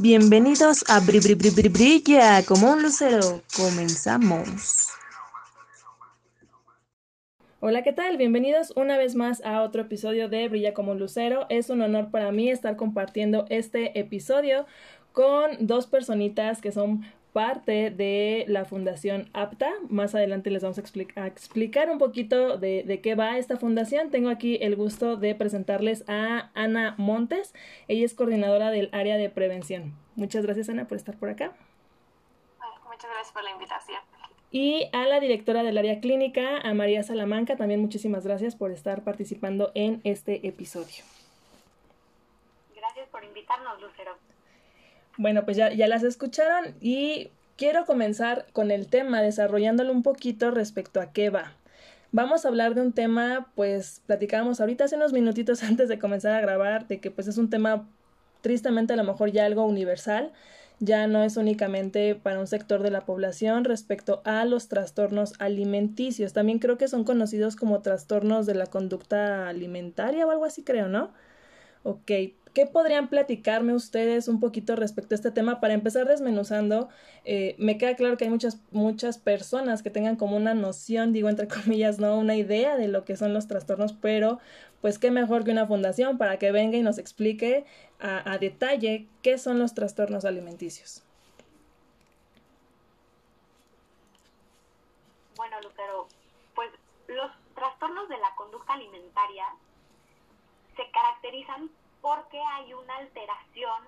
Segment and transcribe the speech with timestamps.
[0.00, 3.42] Bienvenidos a Bri Bri Bri Bri Brilla como un lucero.
[3.56, 4.88] Comenzamos.
[7.60, 8.16] Hola, ¿qué tal?
[8.16, 11.46] Bienvenidos una vez más a otro episodio de Brilla como un lucero.
[11.48, 14.66] Es un honor para mí estar compartiendo este episodio
[15.12, 17.04] con dos personitas que son
[17.34, 19.70] parte de la Fundación APTA.
[19.88, 24.10] Más adelante les vamos a, explicar un poquito de, de, qué va esta fundación.
[24.10, 27.52] Tengo aquí el gusto de presentarles a Ana Montes.
[27.88, 29.94] Ella es coordinadora del área de prevención.
[30.14, 31.52] Muchas gracias, Ana, por estar por acá.
[32.86, 33.98] Muchas gracias por la invitación.
[34.52, 39.02] Y a la directora del área clínica, a María Salamanca, también muchísimas gracias por estar
[39.02, 41.02] participando en este episodio.
[42.76, 44.16] Gracias por invitarnos, Lucero.
[45.16, 50.50] Bueno, pues ya, ya las escucharon y quiero comenzar con el tema, desarrollándolo un poquito
[50.50, 51.52] respecto a qué va.
[52.10, 56.34] Vamos a hablar de un tema, pues platicábamos ahorita hace unos minutitos antes de comenzar
[56.34, 57.88] a grabar, de que pues es un tema
[58.40, 60.32] tristemente a lo mejor ya algo universal,
[60.80, 66.32] ya no es únicamente para un sector de la población respecto a los trastornos alimenticios.
[66.32, 70.88] También creo que son conocidos como trastornos de la conducta alimentaria o algo así, creo,
[70.88, 71.10] ¿no?
[71.84, 72.10] Ok,
[72.54, 75.60] ¿Qué podrían platicarme ustedes un poquito respecto a este tema?
[75.60, 76.88] Para empezar desmenuzando,
[77.24, 81.28] eh, me queda claro que hay muchas, muchas personas que tengan como una noción, digo
[81.28, 84.38] entre comillas, no una idea de lo que son los trastornos, pero
[84.80, 87.64] pues qué mejor que una fundación para que venga y nos explique
[87.98, 91.02] a, a detalle qué son los trastornos alimenticios.
[95.36, 96.06] Bueno, Lucero,
[96.54, 96.70] pues
[97.08, 99.46] los trastornos de la conducta alimentaria
[100.76, 101.68] se caracterizan
[102.04, 103.82] porque hay una alteración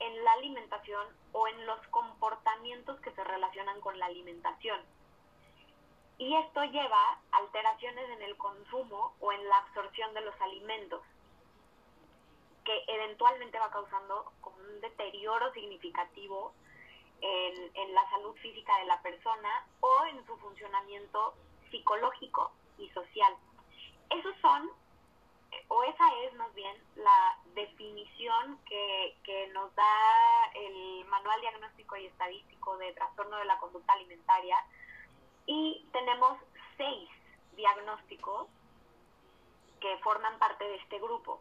[0.00, 4.80] en la alimentación o en los comportamientos que se relacionan con la alimentación.
[6.16, 11.02] Y esto lleva alteraciones en el consumo o en la absorción de los alimentos,
[12.64, 16.54] que eventualmente va causando un deterioro significativo
[17.20, 21.34] en, en la salud física de la persona o en su funcionamiento
[21.70, 23.36] psicológico y social.
[24.08, 24.70] Esos son
[25.68, 29.84] o esa es más bien la definición que, que, nos da
[30.54, 34.56] el Manual Diagnóstico y Estadístico de Trastorno de la Conducta Alimentaria
[35.46, 36.38] y tenemos
[36.76, 37.08] seis
[37.56, 38.48] diagnósticos
[39.80, 41.40] que forman parte de este grupo.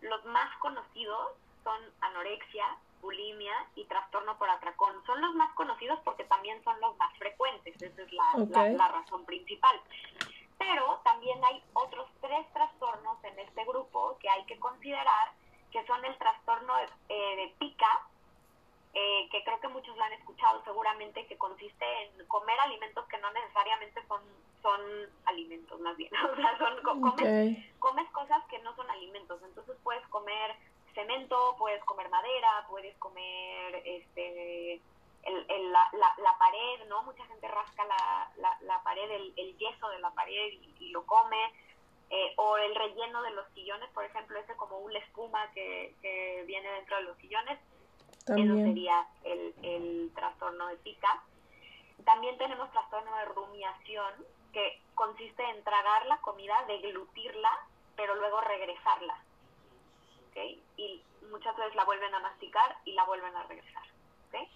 [0.00, 1.32] Los más conocidos
[1.64, 2.64] son anorexia,
[3.02, 4.94] bulimia y trastorno por atracón.
[5.04, 8.88] Son los más conocidos porque también son los más frecuentes, esa es la, la, la
[8.88, 9.80] razón principal
[10.60, 15.32] pero también hay otros tres trastornos en este grupo que hay que considerar,
[15.70, 16.72] que son el trastorno
[17.08, 18.06] eh, de pica,
[18.92, 23.18] eh, que creo que muchos lo han escuchado seguramente, que consiste en comer alimentos que
[23.18, 24.20] no necesariamente son,
[24.62, 24.80] son
[25.26, 26.10] alimentos, más bien.
[26.32, 29.40] o sea, son, comes, comes cosas que no son alimentos.
[29.42, 30.56] Entonces puedes comer
[30.94, 34.80] cemento, puedes comer madera, puedes comer este
[35.22, 37.02] el, la, la, pared, ¿no?
[37.02, 41.52] Mucha gente rasca la, la, pared, el, el, yeso de la pared y, lo come.
[42.10, 46.42] Eh, o el relleno de los sillones, por ejemplo, ese como una espuma que, que
[46.46, 47.58] viene dentro de los sillones.
[48.26, 51.22] Eso sería el, el trastorno de pica.
[52.04, 54.12] También tenemos trastorno de rumiación,
[54.52, 57.50] que consiste en tragar la comida, deglutirla,
[57.96, 59.16] pero luego regresarla.
[60.30, 60.62] ¿okay?
[60.76, 63.84] Y muchas veces la vuelven a masticar y la vuelven a regresar.
[64.28, 64.48] ¿okay?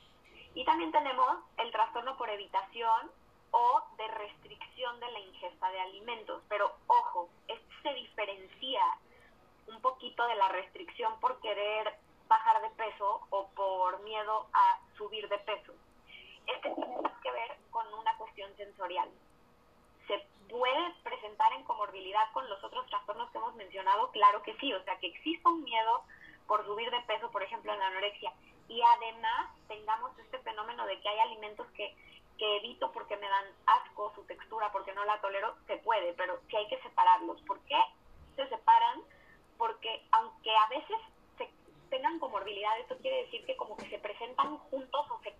[0.55, 3.11] Y también tenemos el trastorno por evitación
[3.57, 6.43] o de restricción de la ingesta de alimentos.
[6.49, 8.81] Pero ojo, este se diferencia
[9.69, 11.95] un poquito de la restricción por querer
[12.27, 15.73] bajar de peso o por miedo a subir de peso.
[16.47, 19.09] Este tiene más que ver con una cuestión sensorial.
[20.09, 24.11] ¿Se puede presentar en comorbilidad con los otros trastornos que hemos mencionado?
[24.13, 26.03] Claro que sí, o sea que exista un miedo
[26.47, 28.33] por subir de peso, por ejemplo, en la anorexia,
[28.69, 31.95] y además tengamos este fenómeno de que hay alimentos que,
[32.39, 36.39] que evito porque me dan asco su textura, porque no la tolero, se puede, pero
[36.49, 37.41] sí hay que separarlos.
[37.43, 37.79] ¿Por qué
[38.37, 39.03] se separan?
[39.57, 40.97] Porque aunque a veces
[41.39, 41.49] se
[41.91, 45.35] tengan comorbilidad, esto quiere decir que como que se presentan juntos o se,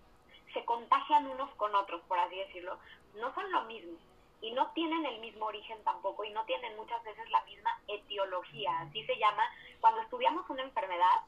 [0.53, 2.77] se contagian unos con otros, por así decirlo,
[3.15, 3.97] no son lo mismo
[4.41, 8.79] y no tienen el mismo origen tampoco y no tienen muchas veces la misma etiología,
[8.81, 9.43] así se llama.
[9.79, 11.23] Cuando estudiamos una enfermedad,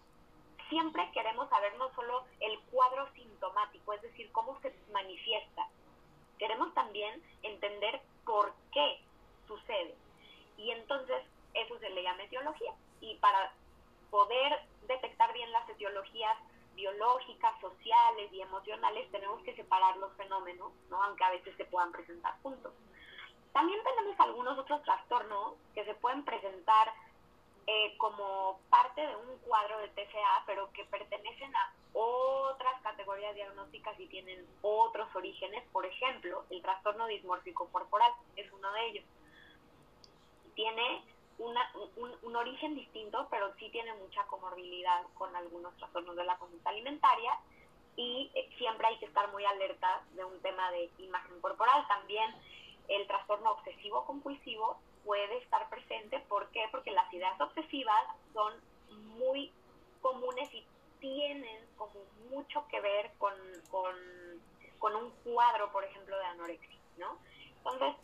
[0.69, 5.67] siempre queremos saber no solo el cuadro sintomático, es decir, cómo se manifiesta.
[6.37, 8.99] Queremos también entender por qué
[9.47, 9.95] sucede.
[10.57, 11.23] Y entonces
[11.53, 12.73] eso se le llama etiología.
[13.01, 13.51] Y para
[14.09, 16.37] poder detectar bien las etiologías
[16.75, 21.01] biológicas, sociales y emocionales, tenemos que separar los fenómenos, ¿no?
[21.03, 22.71] aunque a veces se puedan presentar juntos.
[23.51, 26.93] También tenemos algunos otros trastornos que se pueden presentar
[27.69, 33.99] eh, como parte de un cuadro de TCA, pero que pertenecen a otras categorías diagnósticas
[33.99, 35.65] y tienen otros orígenes.
[35.73, 39.05] Por ejemplo, el trastorno dismórfico corporal es uno de ellos.
[40.55, 41.03] Tiene
[41.39, 46.37] una, un, un, origen distinto, pero sí tiene mucha comorbilidad con algunos trastornos de la
[46.37, 47.37] conducta alimentaria
[47.97, 51.85] y eh, siempre hay que estar muy alerta de un tema de imagen corporal.
[51.89, 52.33] También
[52.87, 56.19] el trastorno obsesivo compulsivo puede estar presente.
[56.27, 56.65] ¿Por qué?
[56.69, 58.53] Porque las ideas obsesivas son
[59.17, 59.51] muy
[60.01, 60.63] comunes y
[60.99, 61.93] tienen como
[62.29, 63.33] mucho que ver con,
[63.71, 67.17] con, un cuadro, por ejemplo, de anorexia, ¿no?
[67.57, 67.95] Entonces,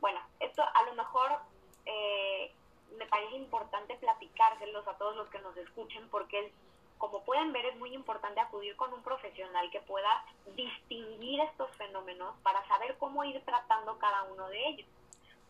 [0.00, 1.38] bueno, esto a lo mejor
[1.86, 2.52] eh,
[2.96, 6.52] me parece importante platicárselos a todos los que nos escuchen porque
[6.98, 10.24] como pueden ver es muy importante acudir con un profesional que pueda
[10.56, 14.88] distinguir estos fenómenos para saber cómo ir tratando cada uno de ellos,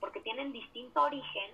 [0.00, 1.50] porque tienen distinto origen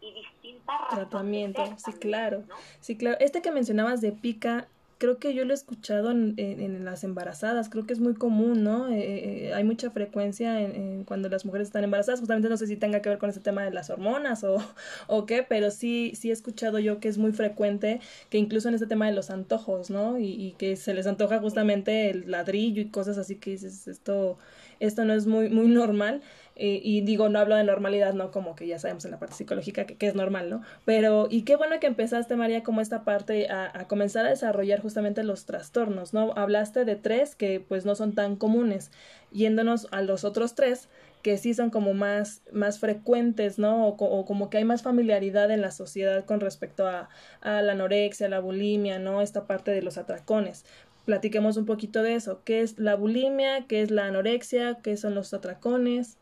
[0.00, 2.44] y distinta razón tratamiento, sí, claro.
[2.80, 3.16] Sí, claro.
[3.20, 4.68] Este que mencionabas de pica
[4.98, 8.64] creo que yo lo he escuchado en, en, las embarazadas, creo que es muy común,
[8.64, 8.88] ¿no?
[8.88, 12.76] Eh, eh, hay mucha frecuencia en, cuando las mujeres están embarazadas, justamente no sé si
[12.76, 14.56] tenga que ver con ese tema de las hormonas o,
[15.06, 18.74] o qué, pero sí, sí he escuchado yo que es muy frecuente que incluso en
[18.74, 20.18] este tema de los antojos, ¿no?
[20.18, 24.36] Y, y que se les antoja justamente el ladrillo y cosas así que dices, esto,
[24.80, 26.22] esto no es muy, muy normal.
[26.58, 29.36] Eh, y digo, no hablo de normalidad, no como que ya sabemos en la parte
[29.36, 30.62] psicológica que, es normal, ¿no?
[30.84, 34.80] Pero, y qué bueno que empezaste, María, como esta parte a, a, comenzar a desarrollar
[34.80, 36.32] justamente los trastornos, ¿no?
[36.36, 38.90] Hablaste de tres que pues no son tan comunes,
[39.32, 40.88] yéndonos a los otros tres
[41.22, 43.88] que sí son como más, más frecuentes, ¿no?
[43.88, 47.08] O, como que hay más familiaridad en la sociedad con respecto a,
[47.40, 49.20] a la anorexia, la bulimia, ¿no?
[49.20, 50.64] Esta parte de los atracones
[51.04, 52.42] platiquemos un poquito de eso.
[52.44, 53.66] ¿Qué es la bulimia?
[53.66, 54.78] ¿Qué es la anorexia?
[54.82, 56.18] ¿Qué son los atracones?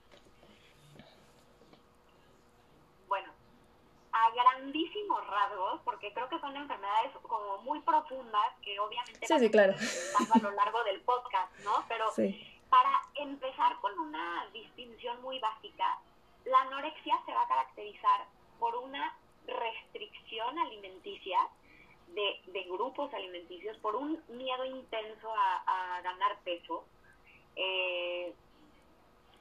[6.06, 9.74] Porque creo que son enfermedades como muy profundas que obviamente sí, sí, claro.
[10.34, 11.84] a lo largo del podcast, ¿no?
[11.88, 12.06] Pero
[12.68, 15.98] para empezar con una distinción muy básica,
[16.44, 18.26] la anorexia se va a caracterizar
[18.58, 19.16] por una
[19.46, 21.38] restricción alimenticia
[22.08, 26.84] de, de grupos alimenticios, por un miedo intenso a, a ganar peso
[27.56, 28.32] eh,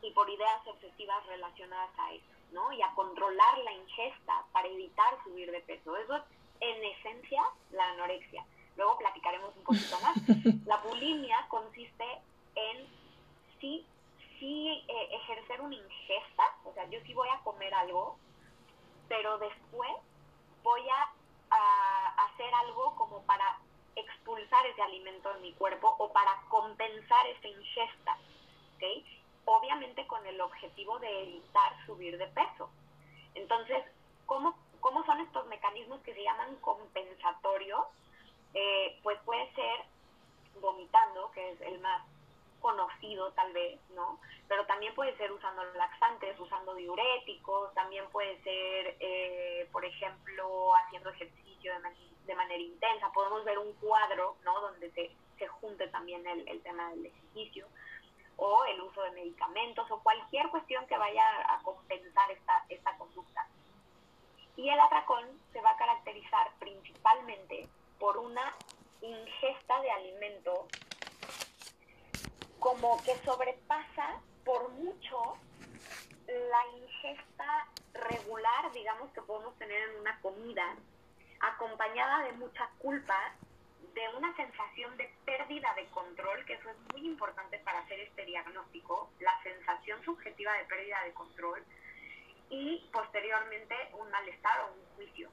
[0.02, 2.26] y por ideas obsesivas relacionadas a eso.
[2.52, 2.72] ¿no?
[2.72, 5.96] Y a controlar la ingesta para evitar subir de peso.
[5.98, 6.24] Eso es
[6.60, 8.46] en esencia la anorexia.
[8.78, 10.16] Luego platicaremos un poquito más.
[10.66, 12.06] La bulimia consiste
[12.56, 12.88] en
[13.60, 13.86] sí,
[14.40, 18.18] sí eh, ejercer una ingesta, o sea, yo sí voy a comer algo,
[19.07, 19.92] pero después
[20.63, 21.12] voy a,
[21.52, 23.60] a hacer algo como para
[23.96, 28.18] expulsar ese alimento de mi cuerpo o para compensar esa ingesta.
[28.75, 29.06] ¿okay?
[29.46, 32.69] obviamente con el objetivo de evitar subir de peso.
[33.36, 33.84] Entonces,
[34.25, 37.88] ¿cómo, cómo son estos mecanismos que se llaman compensatorios?
[38.54, 39.80] Eh, pues puede ser
[40.62, 42.06] vomitando, que es el más
[42.60, 44.20] conocido tal vez, ¿no?
[44.48, 51.10] Pero también puede ser usando laxantes, usando diuréticos, también puede ser, eh, por ejemplo, haciendo
[51.10, 51.80] ejercicio de,
[52.28, 53.12] de, manera intensa.
[53.12, 54.62] Podemos ver un cuadro, ¿no?
[54.62, 55.10] Donde se,
[55.40, 57.66] se junte también el, el tema del ejercicio
[58.38, 63.48] o el uso de medicamentos o cualquier cuestión que vaya a compensar esta, esta conducta.
[64.57, 67.68] Y el atracón se va a caracterizar principalmente
[68.00, 68.54] por una
[69.02, 70.68] ingesta de alimento
[72.59, 75.38] como que sobrepasa por mucho
[76.28, 80.76] la ingesta regular, digamos, que podemos tener en una comida,
[81.40, 83.33] acompañada de mucha culpa
[83.94, 88.26] de una sensación de pérdida de control, que eso es muy importante para hacer este
[88.26, 91.64] diagnóstico, la sensación subjetiva de pérdida de control
[92.49, 95.30] y posteriormente un malestar o un juicio.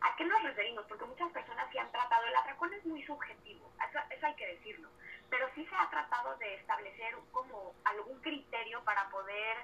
[0.00, 0.84] ¿A qué nos referimos?
[0.86, 4.46] Porque muchas personas sí han tratado, el atracón es muy subjetivo, eso, eso hay que
[4.46, 4.90] decirlo,
[5.30, 9.56] pero sí se ha tratado de establecer como algún criterio para poder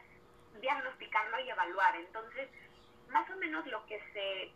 [0.61, 1.97] diagnosticarlo y evaluar.
[1.97, 2.49] Entonces,
[3.09, 4.53] más o menos lo que se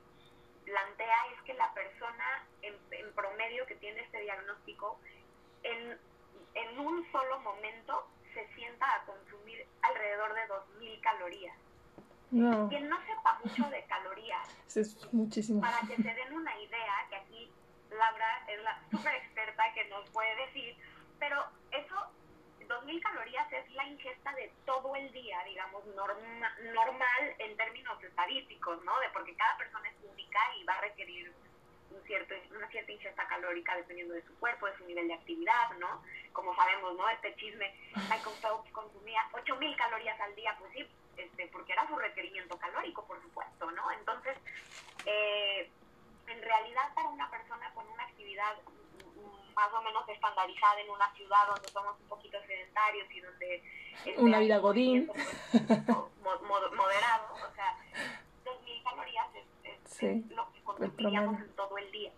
[0.65, 2.77] plantea es que la persona en,
[3.15, 4.99] promedio que tiene este diagnóstico
[5.63, 5.99] en,
[6.55, 11.57] en un solo momento se sienta a consumir alrededor de 2.000 calorías.
[12.31, 12.69] No.
[12.69, 15.61] Quien no sepa mucho de calorías, es muchísimo.
[15.61, 17.51] para que se den una idea, que aquí
[17.91, 20.77] Laura es la super experta que nos puede decir,
[21.19, 21.95] pero eso
[22.69, 28.99] 2.000 calorías es la ingesta de todo el día, digamos, normal en términos estadísticos, ¿no?
[29.01, 31.33] De porque cada persona es única y va a requerir
[32.07, 36.03] cierto, una cierta ingesta calórica dependiendo de su cuerpo, de su nivel de actividad, ¿no?
[36.33, 37.09] Como sabemos, ¿no?
[37.09, 41.97] Este chisme, Michael Phelps consumía 8.000 calorías al día, pues sí, este, porque era su
[41.97, 43.91] requerimiento calórico, por supuesto, ¿no?
[43.93, 44.37] Entonces,
[45.05, 45.71] eh,
[46.27, 48.57] en realidad para una persona con una actividad
[49.55, 53.63] más o menos estandarizada en una ciudad donde somos un poquito sedentarios y donde...
[54.05, 55.11] Este, una vida godín.
[56.77, 58.26] moderado, o sea, 2.000 calorías
[60.03, 62.13] es, lo que consumiríamos en todo el día.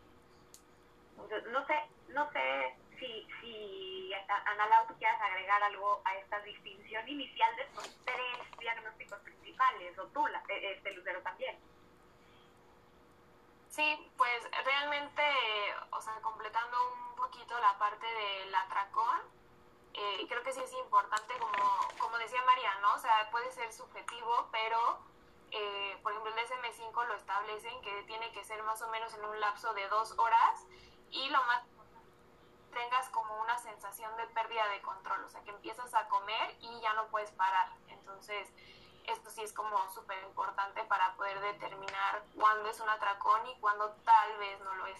[1.12, 1.74] Entonces, no sé,
[2.08, 7.62] no sé si, si Ana Lau, tú quieras agregar algo a esta distinción inicial de
[7.62, 11.58] estos tres diagnósticos principales, o tú, la, e, este Lucero también.
[13.70, 15.22] Sí, pues realmente,
[15.90, 19.20] o sea, completando un poquito la parte del atracón,
[19.94, 22.94] eh, creo que sí es importante, como, como decía María, ¿no?
[22.94, 24.98] O sea, puede ser subjetivo, pero,
[25.50, 29.24] eh, por ejemplo, el DSM-5 lo establecen que tiene que ser más o menos en
[29.24, 30.66] un lapso de dos horas
[31.10, 31.62] y lo más
[32.72, 36.80] tengas como una sensación de pérdida de control, o sea, que empiezas a comer y
[36.80, 37.68] ya no puedes parar.
[37.88, 38.48] Entonces,
[39.06, 43.96] esto sí es como súper importante para poder determinar cuándo es un atracón y cuándo
[44.04, 44.98] tal vez no lo es.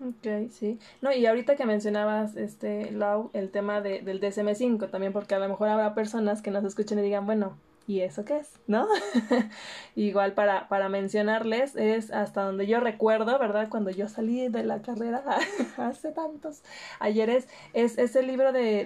[0.00, 0.78] Ok, sí.
[1.00, 5.38] No, y ahorita que mencionabas, este, Lau, el tema de, del DSM-5, también porque a
[5.38, 7.58] lo mejor habrá personas que nos escuchen y digan, bueno,
[7.88, 8.60] ¿y eso qué es?
[8.66, 8.86] ¿No?
[9.96, 13.70] Igual para, para mencionarles, es hasta donde yo recuerdo, ¿verdad?
[13.70, 15.24] Cuando yo salí de la carrera
[15.78, 16.62] hace tantos
[17.00, 18.84] ayeres, es, es el libro de,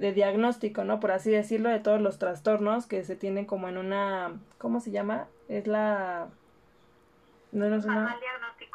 [0.00, 1.00] de, diagnóstico, ¿no?
[1.00, 4.92] Por así decirlo, de todos los trastornos que se tienen como en una, ¿cómo se
[4.92, 5.26] llama?
[5.48, 6.28] Es la
[7.50, 8.18] no, no, manual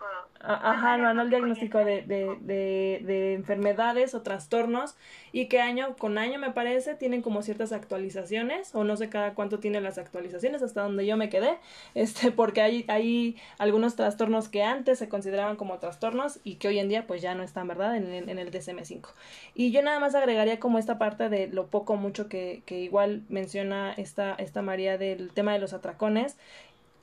[0.07, 0.39] diagnóstico.
[0.41, 4.95] Ajá, el manual diagnóstico de, de, de, de, enfermedades o trastornos
[5.31, 9.33] y que año con año me parece tienen como ciertas actualizaciones o no sé cada
[9.33, 11.57] cuánto tienen las actualizaciones hasta donde yo me quedé,
[11.95, 16.79] este porque hay, hay algunos trastornos que antes se consideraban como trastornos y que hoy
[16.79, 17.97] en día pues ya no están, ¿verdad?
[17.97, 19.09] En, en el DSM-5.
[19.53, 23.23] Y yo nada más agregaría como esta parte de lo poco mucho que, que igual
[23.29, 26.37] menciona esta, esta María del tema de los atracones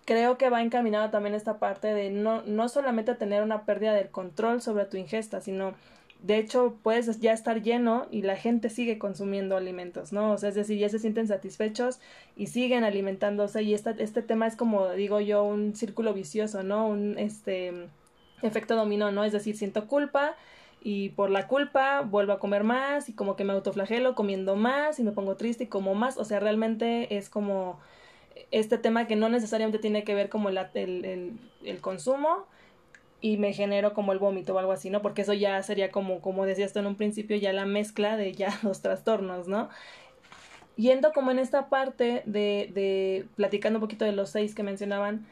[0.06, 4.08] creo que va encaminado también esta parte de no, no solamente tener una pérdida del
[4.08, 5.75] control sobre tu ingesta, sino
[6.22, 10.32] de hecho puedes ya estar lleno y la gente sigue consumiendo alimentos, ¿no?
[10.32, 12.00] O sea, es decir, ya se sienten satisfechos
[12.36, 16.86] y siguen alimentándose y esta, este tema es como digo yo un círculo vicioso, ¿no?
[16.86, 17.88] Un este
[18.42, 19.25] efecto dominó, ¿no?
[19.25, 20.36] Es decir, siento culpa
[20.82, 25.00] y por la culpa vuelvo a comer más y como que me autoflagelo comiendo más
[25.00, 27.80] y me pongo triste y como más, o sea, realmente es como
[28.50, 32.47] este tema que no necesariamente tiene que ver como el, el, el, consumo
[33.21, 35.02] y me genero como el vómito o algo así, ¿no?
[35.02, 38.33] Porque eso ya sería como, como decías tú en un principio, ya la mezcla de
[38.33, 39.69] ya los trastornos, ¿no?
[40.76, 45.26] Yendo como en esta parte de, de platicando un poquito de los seis que mencionaban,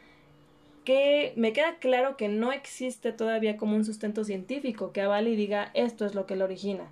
[0.85, 5.37] que me queda claro que no existe todavía como un sustento científico que avale y
[5.37, 6.91] diga esto es lo que lo origina,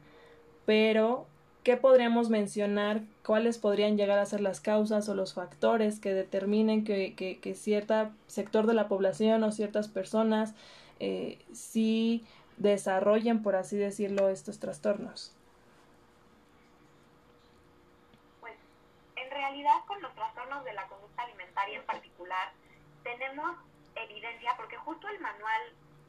[0.66, 1.26] pero
[1.62, 3.02] ¿Qué podríamos mencionar?
[3.25, 8.11] ¿Cuáles podrían llegar a ser las causas o los factores que determinen que, que, cierto
[8.26, 10.54] sector de la población o ciertas personas
[10.99, 12.26] eh, sí
[12.57, 15.33] desarrollen, por así decirlo, estos trastornos?
[18.40, 18.54] Pues
[19.14, 22.50] en realidad con los trastornos de la conducta alimentaria en particular
[23.04, 23.57] tenemos
[23.95, 25.62] evidencia porque justo el manual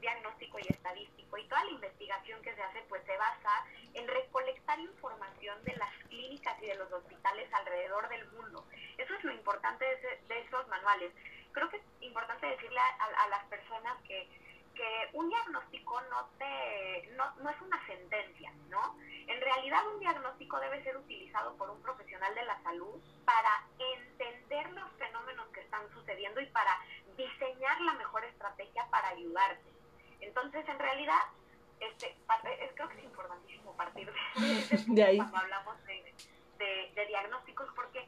[0.03, 4.77] diagnóstico y estadístico y toda la investigación que se hace pues se basa en recolectar
[4.79, 8.65] información de las clínicas y de los hospitales alrededor del mundo.
[8.97, 9.85] Eso es lo importante
[10.27, 11.13] de, esos manuales.
[11.53, 14.27] Creo que es importante decirle a, las personas que,
[14.75, 18.97] que un diagnóstico no, te, no, no es una sentencia, ¿no?
[19.27, 24.69] En realidad un diagnóstico debe ser utilizado por un profesional de la salud para entender
[24.71, 26.77] los fenómenos que están sucediendo y para
[27.15, 29.72] diseñar la mejor estrategia para ayudarte.
[30.23, 31.21] Entonces, en realidad,
[31.79, 32.15] este,
[32.75, 34.11] creo que es importantísimo partir
[34.87, 35.17] de, ahí.
[35.17, 36.13] cuando hablamos de,
[37.07, 37.99] diagnósticos, porque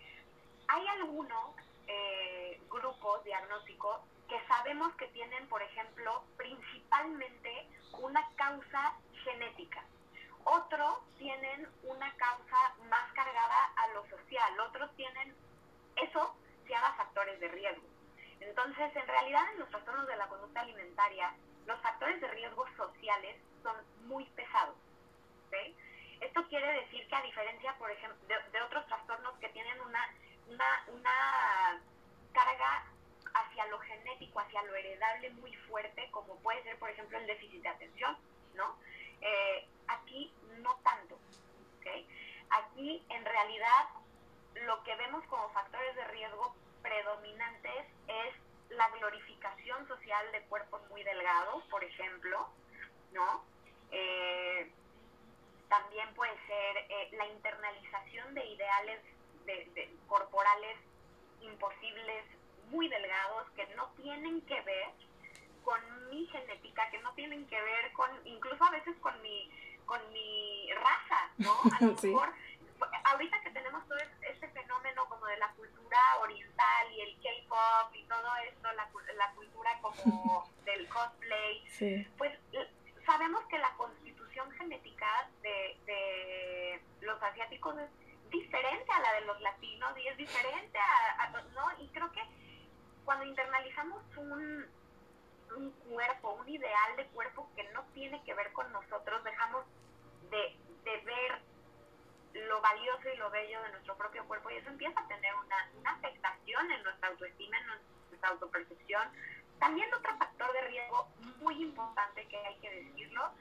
[0.68, 1.56] hay algunos
[1.88, 7.68] eh, grupos diagnósticos que sabemos que tienen, por ejemplo, principalmente
[8.00, 8.94] una causa
[9.24, 9.84] genética.
[10.44, 15.36] Otros tienen una causa más cargada a lo social, otros tienen,
[15.96, 17.95] eso se llama factores de riesgo.
[18.48, 21.34] Entonces, en realidad, en los trastornos de la conducta alimentaria,
[21.66, 23.76] los factores de riesgo sociales son
[24.08, 24.76] muy pesados.
[26.20, 30.14] Esto quiere decir que a diferencia, por ejemplo, de, otros trastornos que tienen una,
[30.88, 31.82] una,
[32.34, 32.84] carga
[33.34, 37.62] hacia lo genético, hacia lo heredable muy fuerte, como puede ser, por ejemplo, el déficit
[37.62, 38.18] de atención,
[38.56, 38.78] ¿no?
[39.22, 41.18] Eh, aquí no tanto,
[42.50, 43.90] Aquí, en realidad,
[44.66, 48.36] lo que vemos como factores de riesgo predominantes es
[48.70, 52.48] la glorificación social de cuerpos muy delgados, por ejemplo,
[53.12, 53.44] ¿no?
[53.92, 54.72] Eh,
[55.68, 59.02] también puede ser eh, la internalización de ideales
[59.46, 60.78] de, corporales
[61.42, 62.26] imposibles,
[62.70, 64.90] muy delgados, que no tienen que ver
[65.64, 69.50] con mi genética, que no tienen que ver con, incluso a veces con mi,
[69.86, 71.52] con mi raza, ¿no?
[71.76, 72.30] A lo mejor,
[73.06, 76.55] ahorita que tenemos todo este fenómeno como de la cultura oriental
[80.04, 81.64] como del cosplay,
[82.18, 82.32] pues
[83.06, 87.90] sabemos que la constitución genética de, de los asiáticos es
[88.30, 91.84] diferente a la de los latinos y es diferente a, ¿no?
[91.84, 92.22] Y creo que
[93.04, 94.66] cuando internalizamos un,
[95.56, 99.66] un cuerpo, un ideal de cuerpo que no tiene que ver con nosotros, dejamos
[100.32, 101.42] de, de ver
[102.48, 105.70] lo valioso y lo bello de nuestro propio cuerpo y eso empieza a tener una,
[105.80, 107.68] una afectación en nuestra autoestima, en
[108.10, 109.08] nuestra autopercepción.
[109.60, 111.08] También otro factor de riesgo
[111.40, 113.32] muy importante que hay que decirlo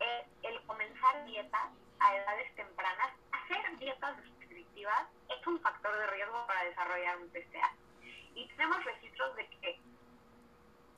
[0.00, 3.12] es el comenzar dietas a edades tempranas.
[3.30, 7.72] Hacer dietas restrictivas es un factor de riesgo para desarrollar un TCA.
[8.34, 9.78] Y tenemos registros de que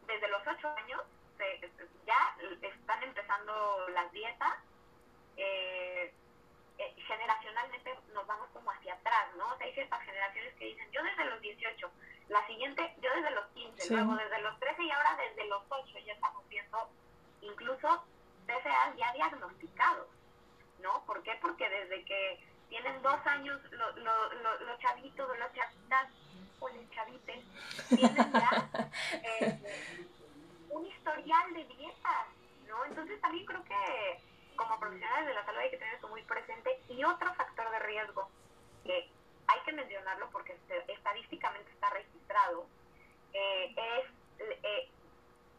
[0.06, 1.02] desde los 8 años
[2.06, 4.54] ya están empezando las dietas.
[5.36, 6.14] Eh,
[6.78, 9.46] eh, generacionalmente nos vamos como hacia atrás, ¿no?
[9.52, 11.90] O sea, hay ciertas generaciones que dicen, yo desde los 18,
[12.28, 15.98] la siguiente, yo desde los 15, luego desde los 13 y ahora desde los 8
[16.04, 16.90] ya estamos viendo
[17.42, 18.04] incluso
[18.46, 20.08] TCA ya diagnosticados,
[20.80, 21.04] ¿no?
[21.04, 21.38] ¿Por qué?
[21.40, 26.08] Porque desde que tienen dos años los chavitos, los chavitas,
[26.58, 27.44] o los chavites,
[27.88, 29.58] tienen ya eh,
[30.70, 32.26] un historial de dietas,
[32.66, 32.84] ¿no?
[32.86, 34.20] Entonces también creo que
[34.56, 36.80] como profesionales de la salud hay que tener eso muy presente.
[36.88, 38.28] Y otro factor de riesgo
[38.84, 39.08] que
[39.46, 40.56] hay que mencionarlo porque
[40.88, 42.66] estadísticamente está registrado,
[43.32, 44.88] eh, es eh,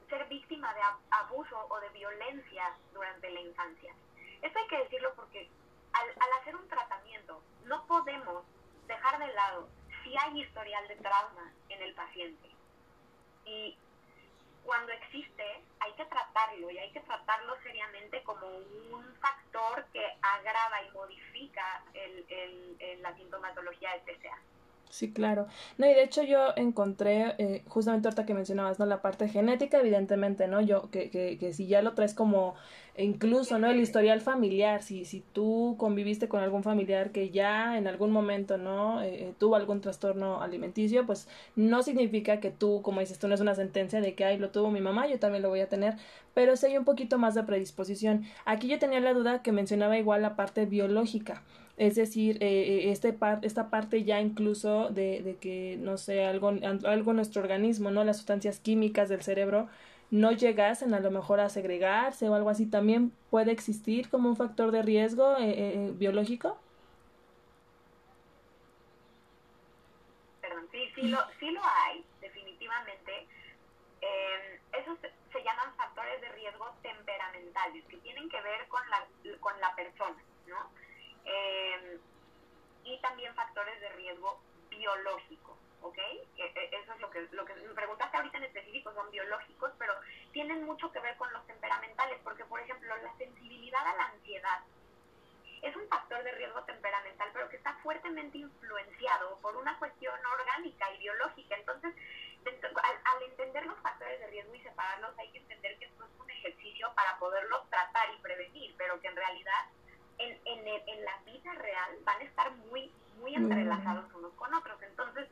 [0.10, 0.82] ser víctima de
[1.12, 3.94] abuso o de violencia durante la infancia.
[4.42, 5.50] Esto hay que decirlo porque
[5.94, 8.44] al, al hacer un tratamiento no podemos
[8.88, 9.68] dejar de lado
[10.04, 12.50] si hay historial de trauma en el paciente.
[13.46, 13.78] Y
[14.64, 15.44] cuando existe
[15.80, 21.84] hay que tratarlo y hay que tratarlo seriamente como un factor que agrava y modifica
[21.94, 24.38] el, el, la sintomatología del TCA.
[24.90, 25.47] Sí, claro.
[25.78, 28.86] No, y de hecho yo encontré, eh, justamente ahorita que mencionabas, ¿no?
[28.86, 30.62] La parte genética, evidentemente, ¿no?
[30.62, 32.56] Yo, que, que, que si ya lo traes como,
[32.97, 33.69] incluso, ¿no?
[33.69, 38.58] El historial familiar, si, si tú conviviste con algún familiar que ya en algún momento,
[38.58, 39.02] ¿no?
[39.02, 43.36] Eh, eh, tuvo algún trastorno alimenticio, pues no significa que tú, como dices tú, no
[43.36, 45.69] es una sentencia de que, ay, lo tuvo mi mamá, yo también lo voy a
[45.69, 45.95] tener,
[46.34, 48.23] pero sí hay un poquito más de predisposición.
[48.45, 51.43] Aquí yo tenía la duda que mencionaba igual la parte biológica
[51.78, 52.48] es decir, eh,
[52.88, 57.16] eh, este par, esta parte ya incluso de, de, que, no sé, algo, algo en
[57.16, 58.04] nuestro organismo, ¿no?
[58.04, 59.68] Las sustancias químicas del cerebro
[60.12, 64.36] no llegasen a lo mejor a segregarse o algo así, ¿también puede existir como un
[64.36, 66.58] factor de riesgo eh, biológico?
[70.42, 73.28] Perdón, sí, sí lo, sí lo hay, definitivamente.
[74.74, 79.08] esos se, se llaman factores de riesgo temperamentales, que tienen que ver con la,
[79.40, 80.83] con la persona, ¿no?
[81.26, 82.00] Eh,
[82.84, 85.98] y también factores de riesgo biológico, ¿ok?
[85.98, 89.72] E, e, eso es lo que, lo que me preguntaste ahorita en específico, son biológicos,
[89.78, 89.94] pero
[90.32, 94.60] tienen mucho que ver con los temperamentales, porque por ejemplo la sensibilidad a la ansiedad
[95.62, 100.92] es un factor de riesgo temperamental, pero que está fuertemente influenciado por una cuestión orgánica
[100.92, 101.56] y biológica.
[101.56, 101.96] Entonces,
[102.46, 106.20] al, al, entender los factores de riesgo y separarlos, hay que entender que esto es
[106.20, 109.70] un ejercicio para poderlos tratar y prevenir, pero que en realidad
[110.17, 114.82] en, en, en la vida real van a estar muy, muy entrelazados unos con otros.
[114.82, 115.28] Entonces,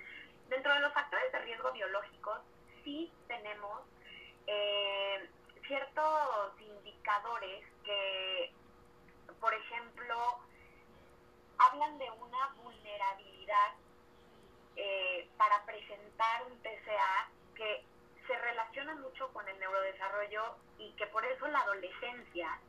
[0.49, 2.39] dentro de los factores de riesgo biológicos,
[2.83, 3.81] sí tenemos
[4.47, 5.29] eh,
[5.67, 8.51] ciertos indicadores que,
[9.39, 10.39] por ejemplo,
[11.57, 13.73] hablan de una vulnerabilidad
[14.75, 17.85] eh, para presentar un TCA que
[18.27, 22.59] se relaciona mucho con el neurodesarrollo y que por eso la adolescencia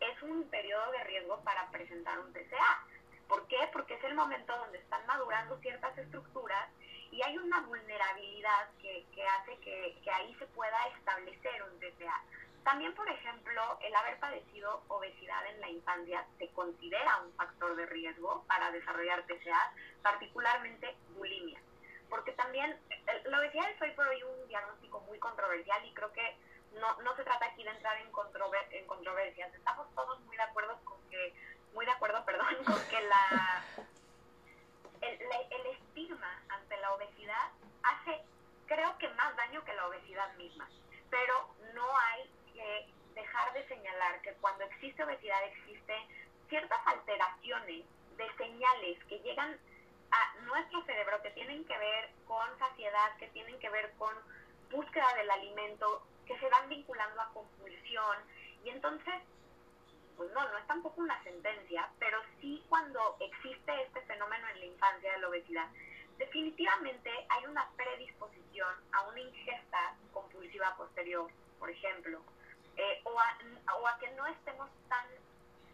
[0.00, 2.86] es un periodo de riesgo para presentar un TCA.
[3.28, 3.58] ¿Por qué?
[3.72, 6.68] Porque es el momento donde están madurando ciertas estructuras
[7.10, 12.22] y hay una vulnerabilidad que, que hace que, que, ahí se pueda establecer un TCA.
[12.64, 17.86] También, por ejemplo, el haber padecido obesidad en la infancia se considera un factor de
[17.86, 21.60] riesgo para desarrollar TCA, particularmente bulimia.
[22.08, 22.78] Porque también
[23.24, 26.36] la obesidad es hoy por hoy un diagnóstico muy controversial y creo que
[26.78, 29.52] no, no se trata aquí de entrar en, controver en controversias.
[29.54, 31.34] Estamos todos muy de acuerdo con que,
[31.74, 33.64] muy de acuerdo, perdón, con que la,
[35.00, 37.50] el, el estigma ante la obesidad
[37.82, 38.22] hace
[38.66, 40.68] creo que más daño que la obesidad misma.
[41.10, 46.02] Pero no hay que dejar de señalar que cuando existe obesidad existen
[46.48, 47.84] ciertas alteraciones
[48.16, 49.58] de señales que llegan
[50.12, 54.14] a nuestro cerebro que tienen que ver con saciedad, que tienen que ver con
[54.70, 58.16] búsqueda del alimento, que se van vinculando a compulsión.
[58.64, 59.14] Y entonces,
[60.16, 64.66] pues no, no es tampoco una sentencia, pero sí cuando existe este fenómeno en la
[64.66, 65.66] infancia de la obesidad,
[66.18, 72.20] definitivamente hay una predisposición a una ingesta compulsiva posterior, por ejemplo,
[72.76, 73.38] eh, o, a,
[73.80, 75.06] o a que no estemos tan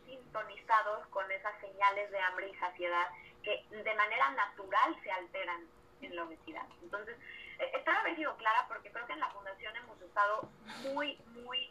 [0.07, 3.09] sintonizados con esas señales de hambre y saciedad
[3.43, 5.67] que de manera natural se alteran
[6.01, 6.67] en la obesidad.
[6.83, 7.17] Entonces,
[7.59, 10.49] espero haber sido clara porque creo que en la fundación hemos estado
[10.83, 11.71] muy, muy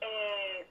[0.00, 0.66] eh,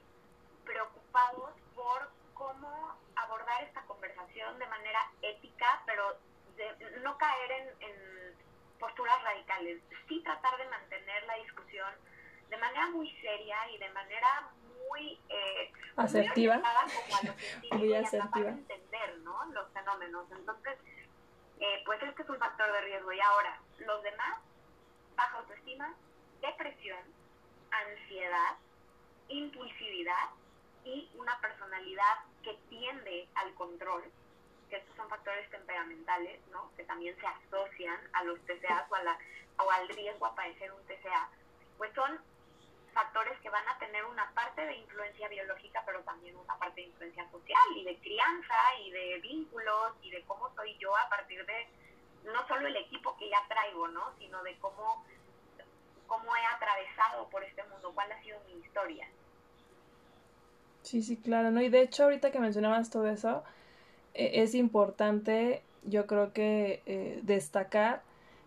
[0.64, 6.18] preocupados por cómo abordar esta conversación de manera ética, pero
[6.56, 8.36] de no caer en, en
[8.78, 11.88] posturas radicales, sí tratar de mantener la discusión
[12.50, 14.48] de manera muy seria y de manera
[14.88, 16.60] muy eh, asertiva,
[17.72, 18.50] muy, asertiva.
[18.50, 19.44] entender ¿no?
[19.46, 20.30] los fenómenos.
[20.30, 20.78] Entonces,
[21.64, 23.10] eh, pues este es un factor de riesgo.
[23.10, 24.38] Y ahora, los demás,
[25.16, 25.94] baja autoestima,
[26.42, 27.00] depresión,
[27.70, 28.56] ansiedad,
[29.28, 30.28] impulsividad
[30.84, 34.04] y una personalidad que tiende al control,
[34.68, 36.70] que estos son factores temperamentales, ¿no?
[36.76, 39.18] que también se asocian a los TCA o, a la,
[39.58, 41.30] o al riesgo a padecer un TCA,
[41.78, 42.20] pues son
[42.94, 46.86] factores que van a tener una parte de influencia biológica, pero también una parte de
[46.86, 48.54] influencia social y de crianza
[48.84, 51.66] y de vínculos y de cómo soy yo a partir de
[52.24, 54.12] no solo el equipo que ya traigo, ¿no?
[54.18, 55.04] sino de cómo,
[56.06, 59.06] cómo he atravesado por este mundo, cuál ha sido mi historia.
[60.82, 61.60] Sí, sí, claro, ¿no?
[61.62, 63.42] Y de hecho, ahorita que mencionabas todo eso,
[64.12, 68.02] e, es importante, yo creo que eh, destacar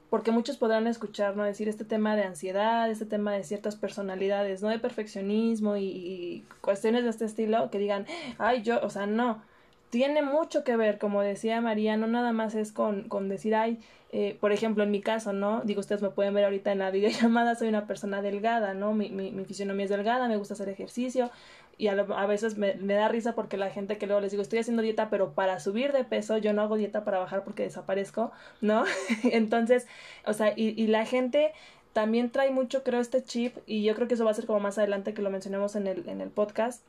[0.09, 1.43] porque muchos podrán escuchar, ¿no?
[1.43, 4.69] Decir este tema de ansiedad, este tema de ciertas personalidades, ¿no?
[4.69, 8.05] De perfeccionismo y, cuestiones de este estilo que digan,
[8.37, 9.41] ay, yo, o sea, no.
[9.89, 13.79] Tiene mucho que ver, como decía María, no nada más es con, con decir, ay,
[14.11, 15.61] eh, por ejemplo, en mi caso, ¿no?
[15.63, 18.93] Digo, ustedes me pueden ver ahorita en la videollamada, soy una persona delgada, ¿no?
[18.93, 21.31] Mi, mi, mi fisionomía es delgada, me gusta hacer ejercicio,
[21.77, 24.59] y a, a veces me, da risa porque la gente que luego les digo estoy
[24.59, 28.31] haciendo dieta pero para subir de peso yo no hago dieta para bajar porque desaparezco
[28.61, 28.85] no
[29.23, 29.87] entonces
[30.25, 31.53] o sea y, y la gente
[31.93, 34.59] también trae mucho creo este chip y yo creo que eso va a ser como
[34.59, 36.83] más adelante que lo mencionemos en el en el podcast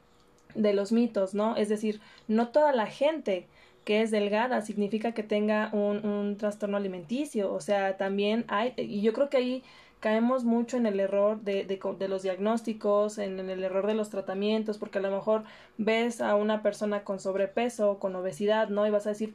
[0.55, 3.47] de los mitos no es decir no toda la gente
[3.85, 9.03] que es delgada significa que tenga un, un trastorno alimenticio o sea también hay y
[9.03, 9.63] yo creo que ahí
[10.01, 14.79] caemos mucho en el error de, de, los diagnósticos, en, el error de los tratamientos,
[14.79, 15.45] porque a lo mejor
[15.77, 18.87] ves a una persona con sobrepeso, con obesidad, ¿no?
[18.87, 19.35] Y vas a decir,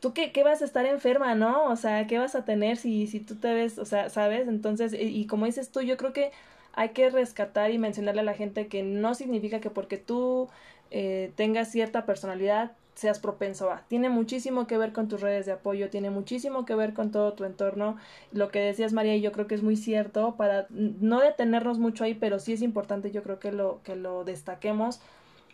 [0.00, 1.64] ¿tú qué, qué vas a estar enferma, no?
[1.70, 4.48] O sea, ¿qué vas a tener si, si tú te ves, o sea, ¿sabes?
[4.48, 6.30] Entonces, y, y como dices tú, yo creo que
[6.74, 10.48] hay que rescatar y mencionarle a la gente que no significa que porque tú
[10.90, 13.82] eh, tengas cierta personalidad seas propenso a.
[13.88, 17.34] Tiene muchísimo que ver con tus redes de apoyo, tiene muchísimo que ver con todo
[17.34, 17.98] tu entorno.
[18.32, 22.04] Lo que decías María y yo creo que es muy cierto para no detenernos mucho
[22.04, 25.00] ahí, pero sí es importante yo creo que lo que lo destaquemos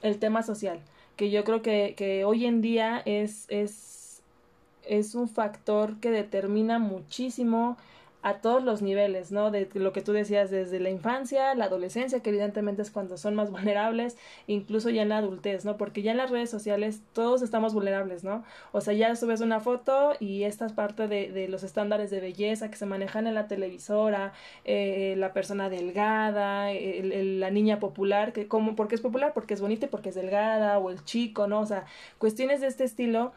[0.02, 0.80] el tema social,
[1.16, 4.22] que yo creo que, que hoy en día es es
[4.84, 7.76] es un factor que determina muchísimo
[8.22, 9.50] a todos los niveles, ¿no?
[9.50, 13.34] De lo que tú decías desde la infancia, la adolescencia, que evidentemente es cuando son
[13.34, 15.76] más vulnerables, incluso ya en la adultez, ¿no?
[15.76, 18.44] Porque ya en las redes sociales todos estamos vulnerables, ¿no?
[18.70, 22.70] O sea, ya subes una foto y esta es parte de, los estándares de belleza
[22.70, 24.32] que se manejan en la televisora,
[24.64, 29.32] eh, la persona delgada, el, el, la niña popular, que como, ¿por qué es popular?
[29.34, 31.60] Porque es bonita y porque es delgada, o el chico, ¿no?
[31.60, 31.84] O sea,
[32.18, 33.32] cuestiones de este estilo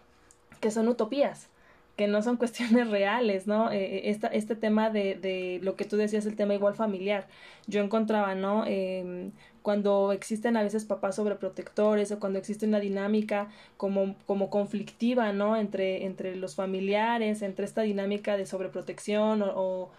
[0.62, 1.50] que son utopías
[1.96, 3.72] que no son cuestiones reales, ¿no?
[3.72, 7.28] Eh, esta, este tema de, lo que tú decías, el tema igual familiar.
[7.68, 8.64] Yo encontraba, ¿no?
[8.68, 9.32] Eh,
[9.62, 14.16] cuando existen a veces papás sobreprotectores o cuando existe una dinámica como,
[14.52, 15.58] conflictiva, ¿no?
[15.58, 19.92] Entre, entre los familiares, entre esta dinámica de sobreprotección o, o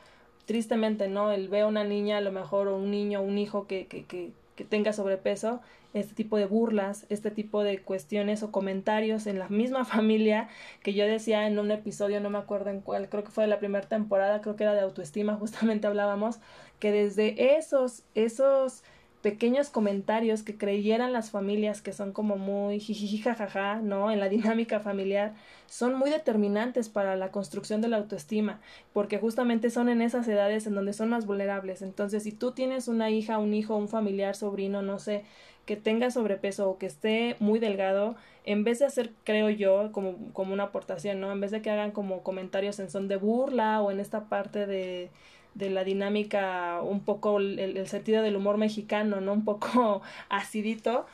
[0.47, 1.33] tristemente, ¿no?
[1.33, 3.87] El ve a una niña a lo mejor o un niño o un hijo que,
[3.89, 5.61] que, que, que tenga sobrepeso
[5.97, 10.49] este tipo de burlas, este tipo de cuestiones o comentarios en la misma familia
[10.83, 13.49] que yo decía en un episodio, no me acuerdo en cuál, creo que fue de
[13.49, 16.39] la primera temporada, creo que era de autoestima, justamente hablábamos,
[16.79, 18.83] que desde esos, esos
[19.23, 24.13] pequeños comentarios que creyeran las familias que son como muy jajaja, ¿no?
[24.13, 25.35] En la dinámica familiar,
[25.67, 28.61] son muy determinantes para la construcción de la autoestima,
[28.93, 31.83] porque justamente son en esas edades en donde son más vulnerables.
[31.83, 35.25] Entonces, si tú tienes una hija, un hijo, un familiar, sobrino, no sé,
[35.67, 40.17] que tenga sobrepeso o que esté muy delgado, en vez de hacer, creo yo, como,
[40.33, 41.33] como una aportación, ¿no?
[41.33, 44.67] En vez de que hagan como comentarios en son de burla o en esta parte
[44.67, 45.11] de,
[45.57, 49.33] de la dinámica, un poco el, sentido del humor mexicano, ¿no?
[49.33, 51.07] Un poco acidito,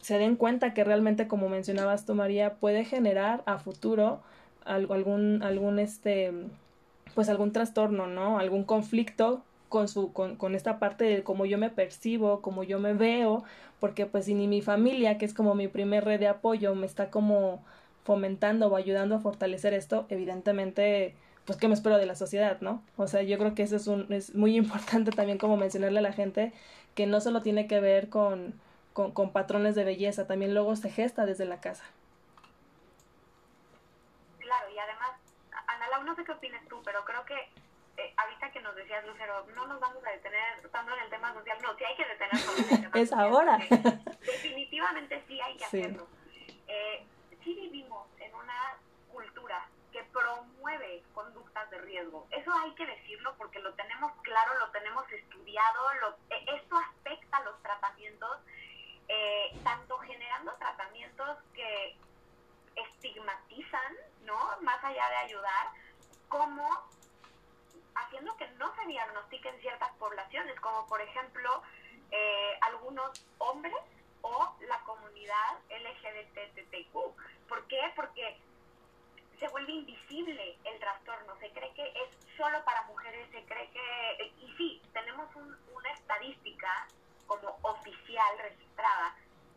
[0.00, 4.20] se den cuenta que realmente, como mencionabas tú, María, puede generar a futuro
[4.64, 6.32] algún, algún, este,
[7.14, 8.38] pues algún trastorno, ¿no?
[8.38, 12.78] Algún conflicto con, su, con, con esta parte de cómo yo me percibo, cómo yo
[12.78, 13.44] me veo,
[13.80, 16.86] porque pues si ni mi familia, que es como mi primer red de apoyo, me
[16.86, 17.64] está como
[18.04, 22.82] fomentando o ayudando a fortalecer esto, evidentemente, pues qué me espero de la sociedad, ¿no?
[22.96, 26.02] O sea, yo creo que eso es, un, es muy importante también como mencionarle a
[26.02, 26.52] la gente
[26.94, 28.54] que no solo tiene que ver con,
[28.92, 31.84] con, con patrones de belleza, también luego se gesta desde la casa.
[34.38, 35.10] Claro, y además,
[35.66, 37.34] Ana Lau, no sé qué opinas tú, pero creo que
[38.64, 41.84] nos decías, Lucero, no nos vamos a detener tanto en el tema social, no, sí
[41.84, 43.58] hay que detenernos en el tema Es ahora.
[44.20, 45.80] Definitivamente sí hay que Sí.
[45.82, 46.08] hacerlo.
[46.66, 47.06] Eh,
[47.44, 48.76] sí vivimos en una
[49.12, 52.26] cultura que promueve conductas de riesgo.
[52.30, 57.40] Eso hay que decirlo porque lo tenemos claro, lo tenemos estudiado, lo, eh, esto afecta
[57.42, 58.38] los tratamientos,
[59.08, 61.96] eh, tanto generando tratamientos que
[62.74, 64.38] estigmatizan, ¿no?
[64.62, 65.68] Más allá de ayudar,
[66.28, 66.66] como
[67.94, 71.62] haciendo que no se diagnostiquen ciertas poblaciones, como por ejemplo
[72.10, 73.74] eh, algunos hombres
[74.22, 76.92] o la comunidad LGBTQ.
[77.48, 77.92] ¿Por qué?
[77.96, 78.38] Porque
[79.38, 84.32] se vuelve invisible el trastorno, se cree que es solo para mujeres, se cree que...
[84.40, 86.86] Y sí, tenemos un- una estadística
[87.26, 89.16] como oficial registrada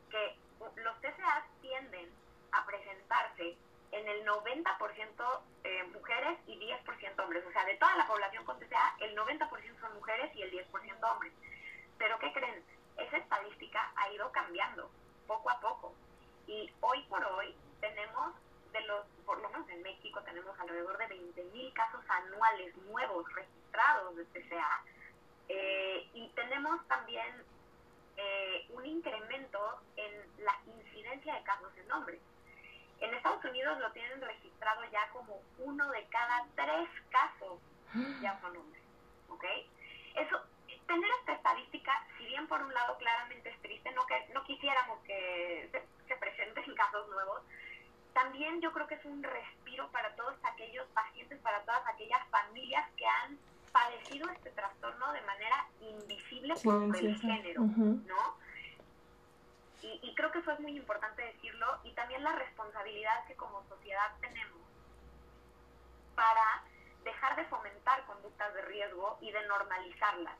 [0.10, 0.38] que
[0.78, 2.12] los TCA tienden
[2.52, 3.58] a presentarse
[3.98, 7.44] en el 90% eh, mujeres y 10% hombres.
[7.46, 11.12] O sea, de toda la población con TCA, el 90% son mujeres y el 10%
[11.12, 11.34] hombres.
[11.98, 12.64] Pero ¿qué creen?
[12.98, 14.90] Esa estadística ha ido cambiando
[15.26, 15.94] poco a poco.
[16.48, 18.34] Y hoy por hoy tenemos,
[18.72, 24.16] de los, por lo menos en México, tenemos alrededor de 20.000 casos anuales nuevos registrados
[24.16, 24.84] de TCA.
[25.50, 27.44] Eh, y tenemos también
[28.18, 32.20] eh, un incremento en la incidencia de casos en hombres.
[33.00, 37.60] En Estados Unidos lo tienen registrado ya como uno de cada tres casos
[38.22, 38.84] ya son hombres,
[39.30, 39.44] ¿ok?
[40.16, 40.40] Eso,
[40.88, 45.00] tener esta estadística, si bien por un lado claramente es triste, no que no quisiéramos
[45.04, 47.42] que se, se presenten casos nuevos,
[48.14, 52.88] también yo creo que es un respiro para todos aquellos pacientes, para todas aquellas familias
[52.98, 53.38] que han
[53.72, 57.36] padecido este trastorno de manera invisible por el Silenciosa.
[57.36, 58.02] género, Ujú.
[58.08, 58.38] ¿no?
[60.02, 64.12] Y, creo que eso es muy importante decirlo y también la responsabilidad que como sociedad
[64.20, 64.60] tenemos
[66.16, 66.64] para
[67.04, 70.36] dejar de fomentar conductas de riesgo y de normalizarlas.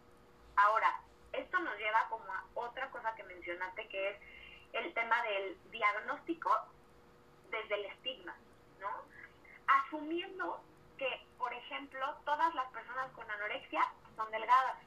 [0.58, 1.00] Ahora,
[1.32, 4.18] esto nos lleva como a otra cosa que mencionaste que es
[4.74, 6.52] el tema del diagnóstico
[7.50, 8.36] desde el estigma,
[8.80, 8.90] ¿no?
[9.68, 10.62] Asumiendo
[10.98, 14.78] que, por ejemplo, todas las personas con anorexia son delgadas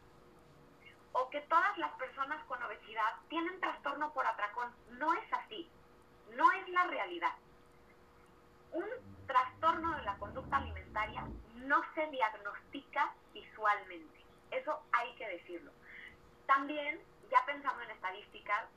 [1.12, 4.72] o que todas las personas con obesidad tienen trastorno por atracón.
[4.98, 5.68] No es así,
[6.36, 7.34] no es la realidad.
[8.72, 8.86] Un
[9.26, 15.72] trastorno de la conducta alimentaria no se diagnostica visualmente, eso hay que decirlo.
[16.46, 18.68] También, ya pensando en estadísticas,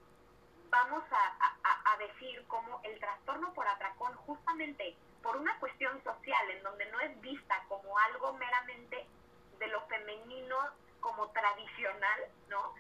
[0.69, 6.49] vamos a, a- a decir cómo el trastorno por atracón, justamente por una cuestión social
[6.51, 9.07] en donde no es vista como algo meramente
[9.59, 10.57] de lo femenino
[11.03, 12.73] como tradicional, ¿no?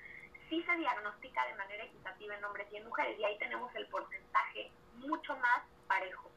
[0.49, 3.85] Sí se diagnostica de manera equitativa en hombres y en mujeres y ahí tenemos el
[3.87, 6.31] porcentaje mucho más parejo.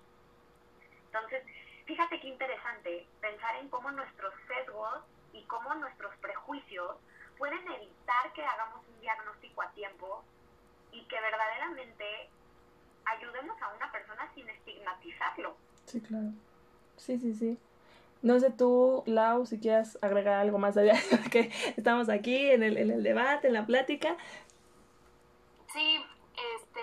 [1.06, 1.44] Entonces,
[1.86, 6.96] fíjate qué interesante pensar en cómo nuestros sesgos y cómo nuestros prejuicios
[7.38, 10.24] pueden evitar que hagamos un diagnóstico a tiempo
[10.90, 12.30] y que verdaderamente
[13.04, 15.56] ayudemos a una persona sin estigmatizarlo.
[15.84, 16.32] Sí, claro.
[16.96, 17.58] Sí, sí, sí.
[18.22, 20.94] No sé tú, Lau, si quieres agregar algo más allá,
[21.30, 24.16] que estamos aquí en el, en el debate, en la plática.
[25.72, 26.04] Sí,
[26.56, 26.80] este,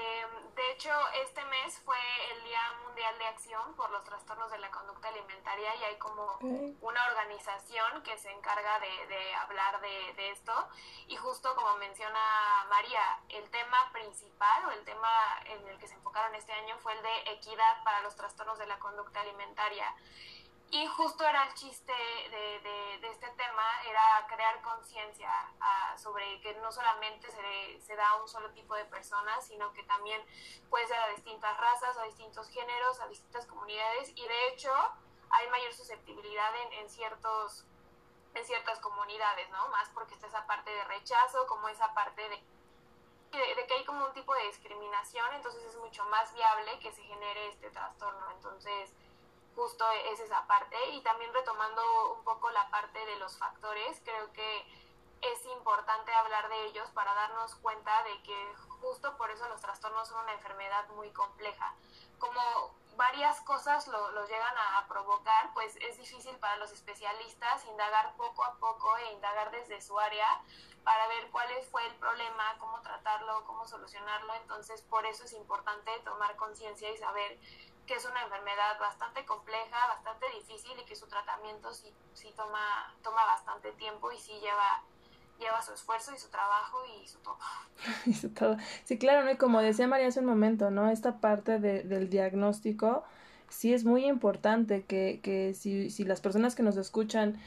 [0.56, 0.90] de hecho,
[1.26, 1.98] este mes fue
[2.32, 6.38] el Día Mundial de Acción por los Trastornos de la Conducta Alimentaria y hay como
[6.82, 10.54] una organización que se encarga de, de hablar de, de esto
[11.08, 15.10] y justo como menciona María, el tema principal o el tema
[15.46, 18.68] en el que se enfocaron este año fue el de equidad para los trastornos de
[18.68, 19.94] la conducta alimentaria.
[20.74, 25.30] Y justo era el chiste de, de, de este tema, era crear conciencia
[25.62, 29.72] ah, sobre que no solamente se, se da a un solo tipo de personas, sino
[29.74, 30.20] que también
[30.72, 34.72] puede ser a distintas razas, a distintos géneros, a distintas comunidades y de hecho
[35.30, 37.68] hay mayor susceptibilidad en, en ciertos
[38.34, 39.68] en ciertas comunidades, ¿no?
[39.68, 42.44] Más porque está esa parte de rechazo, como esa parte de
[43.32, 47.04] de, que hay como un tipo de discriminación, entonces es mucho más viable que se
[47.04, 48.32] genere este trastorno.
[48.32, 48.92] Entonces,
[49.56, 50.78] justo es esa parte.
[50.92, 54.84] Y también retomando un poco la parte de los factores, creo que
[55.22, 60.08] es importante hablar de ellos para darnos cuenta de que justo por eso los trastornos
[60.08, 61.74] son una enfermedad muy compleja.
[62.20, 68.16] Como varias cosas lo, los llegan a, provocar, pues es difícil para los especialistas indagar
[68.16, 70.42] poco a poco e indagar desde su área
[70.84, 74.34] para ver cuál fue el problema, cómo tratarlo, cómo solucionarlo.
[74.36, 77.40] Entonces, por eso es importante tomar conciencia y saber
[77.86, 82.94] que es una enfermedad bastante compleja, bastante difícil y que su tratamiento sí, sí toma,
[83.04, 84.84] toma bastante tiempo y sí lleva
[85.40, 87.38] lleva su esfuerzo y su trabajo y su todo.
[88.06, 88.58] y su todo.
[88.86, 89.32] Sí, claro, ¿no?
[89.32, 90.90] Y como decía María hace un momento, ¿no?
[90.90, 93.04] Esta parte de, del diagnóstico
[93.50, 97.40] sí es muy importante que, que si, si las personas que nos escuchan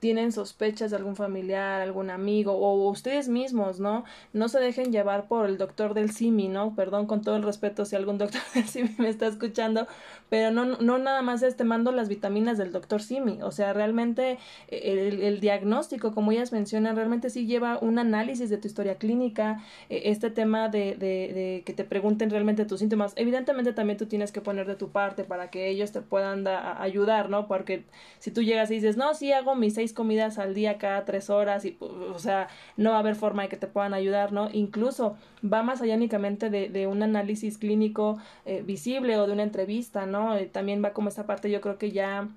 [0.00, 4.04] tienen sospechas de algún familiar, algún amigo o ustedes mismos, ¿no?
[4.32, 6.74] No se dejen llevar por el doctor del SIMI, ¿no?
[6.74, 9.86] Perdón con todo el respeto si algún doctor del SIMI me está escuchando,
[10.28, 13.72] pero no, no nada más es te mando las vitaminas del doctor SIMI, o sea,
[13.72, 18.66] realmente eh, el, el diagnóstico, como ellas mencionan, realmente sí lleva un análisis de tu
[18.66, 23.96] historia clínica, eh, este tema de, de, que te pregunten realmente tus síntomas, evidentemente también
[23.96, 27.46] tú tienes que poner de tu parte para que ellos te puedan ayudar, ¿no?
[27.46, 27.84] Porque
[28.18, 31.30] si tú llegas y dices, no, sí hago mis seis comidas al día cada tres
[31.30, 34.48] horas y, o sea, no va a haber forma de que te puedan ayudar, ¿no?
[34.52, 39.42] Incluso va más allá únicamente de, de un análisis clínico eh, visible o de una
[39.42, 40.36] entrevista, ¿no?
[40.36, 42.28] Eh, también va como esta parte, yo creo que ya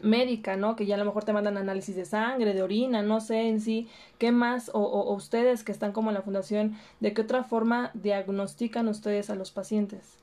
[0.00, 0.76] médica, ¿no?
[0.76, 3.60] Que ya a lo mejor te mandan análisis de sangre, de orina, no sé en
[3.60, 4.70] sí, ¿qué más?
[4.74, 9.30] O, o, ustedes que están como en la fundación, ¿de qué otra forma diagnostican ustedes
[9.30, 10.18] a los pacientes?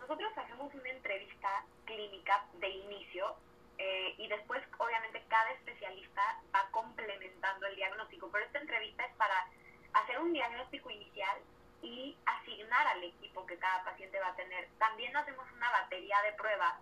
[0.00, 1.48] Nosotros hacemos una entrevista
[1.84, 3.26] clínica de inicio
[3.78, 6.22] eh, y después obviamente cada especialista
[6.54, 9.46] va complementando el diagnóstico, pero esta entrevista es para
[9.94, 11.38] hacer un diagnóstico inicial
[11.82, 14.68] y asignar al equipo que cada paciente va a tener.
[14.78, 16.74] También hacemos una batería de pruebas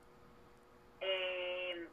[1.00, 1.88] eh,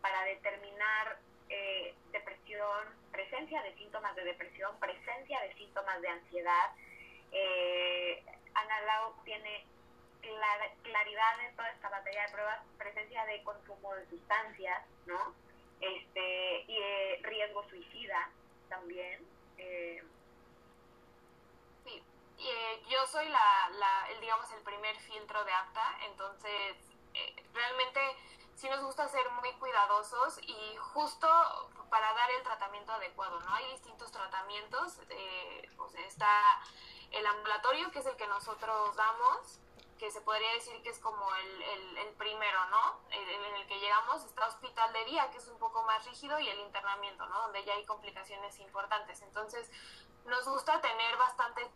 [0.00, 6.70] para determinar eh, depresión, presencia de síntomas de depresión, presencia de síntomas de ansiedad.
[7.32, 9.66] Eh, Ana Lau tiene
[10.82, 15.34] claridad en toda esta batería de pruebas, presencia de consumo de sustancias, ¿no?
[15.80, 18.30] Este, y eh, riesgo suicida
[18.68, 19.26] también.
[19.58, 20.02] Eh.
[21.84, 22.02] Sí,
[22.38, 26.76] eh, yo soy la, la, el, digamos, el primer filtro de apta, entonces
[27.14, 28.00] eh, realmente
[28.54, 31.28] sí nos gusta ser muy cuidadosos y justo
[31.90, 33.54] para dar el tratamiento adecuado, ¿no?
[33.54, 36.60] Hay distintos tratamientos, eh, o sea, está
[37.12, 39.60] el ambulatorio, que es el que nosotros damos,
[39.98, 43.00] que se podría decir que es como el, el, primero, ¿no?
[43.10, 46.38] El, en el que llegamos está hospital de día, que es un poco más rígido,
[46.38, 47.42] y el internamiento, ¿no?
[47.42, 49.22] Donde ya hay complicaciones importantes.
[49.22, 49.70] Entonces,
[50.24, 51.70] nos gusta tener bastante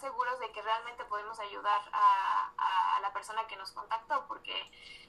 [0.00, 4.54] seguros de que realmente podemos ayudar a, la persona que nos contactó, porque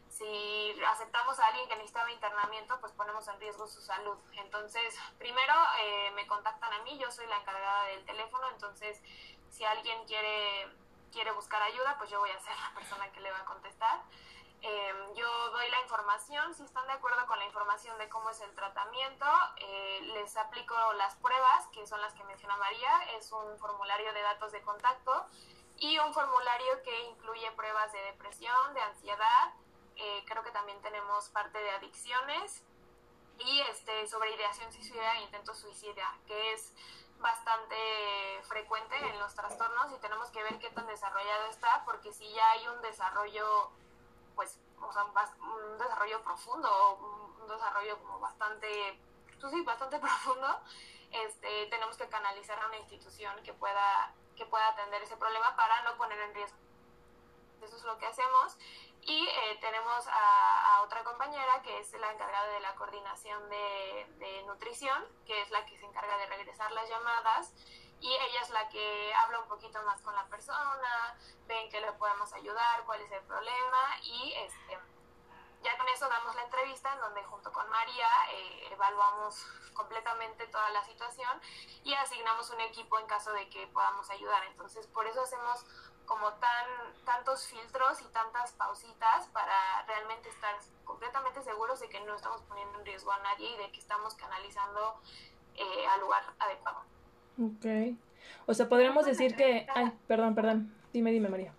[0.09, 4.17] si aceptamos a alguien que necesitaba internamiento, pues ponemos en riesgo su salud.
[4.33, 9.01] Entonces, primero eh, me contactan a mí, yo soy la encargada del teléfono, entonces
[9.49, 10.69] si alguien quiere
[11.15, 14.03] quiere buscar ayuda, pues yo voy a ser la persona que le va a contestar.
[14.61, 18.41] Eh, yo doy la información, si están de acuerdo con la información de cómo es
[18.41, 19.25] el tratamiento,
[19.55, 24.21] eh, les aplico las pruebas, que son las que menciona María, es un formulario de
[24.23, 25.25] datos de contacto
[25.77, 29.53] y un formulario que incluye pruebas de depresión, de ansiedad,
[29.95, 32.65] eh, creo que también tenemos parte de adicciones
[33.39, 36.73] y este sobre ideación suicida e intento suicida, que es
[37.19, 37.75] bastante
[38.43, 42.51] frecuente en los trastornos y tenemos que ver qué tan desarrollado está, porque si ya
[42.51, 43.71] hay un desarrollo,
[44.35, 48.99] pues, o sea, un desarrollo profundo, un desarrollo como bastante,
[49.39, 50.61] pues sí, bastante profundo,
[51.11, 55.81] este, tenemos que canalizar a una institución que pueda, que pueda atender ese problema para
[55.83, 56.57] no poner en riesgo.
[57.61, 58.57] Eso es lo que hacemos
[59.05, 64.07] y eh, tenemos a, a, otra compañera que es la encargada de la coordinación de,
[64.17, 67.53] de, nutrición, que es la que se encarga de regresar las llamadas.
[68.01, 71.91] Y ella es la que habla un poquito más con la persona, ven que le
[71.93, 73.97] podemos ayudar, cuál es el problema.
[74.01, 74.79] Y este,
[75.61, 80.69] ya con eso damos la entrevista en donde junto con María eh, evaluamos completamente toda
[80.71, 81.41] la situación
[81.83, 84.43] y asignamos un equipo en caso de que podamos ayudar.
[84.45, 85.63] Entonces, por eso hacemos
[86.05, 86.65] como tan
[87.05, 92.79] tantos filtros y tantas pausitas para realmente estar completamente seguros de que no estamos poniendo
[92.79, 94.99] en riesgo a nadie y de que estamos canalizando
[95.55, 96.79] eh, al lugar adecuado.
[97.41, 97.95] Ok.
[98.47, 99.67] O sea, podríamos decir que...
[99.73, 100.75] Ay, perdón, perdón.
[100.93, 101.53] Dime, dime, María.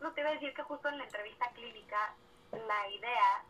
[0.00, 2.14] No, te iba a decir que justo en la entrevista clínica
[2.52, 3.44] la idea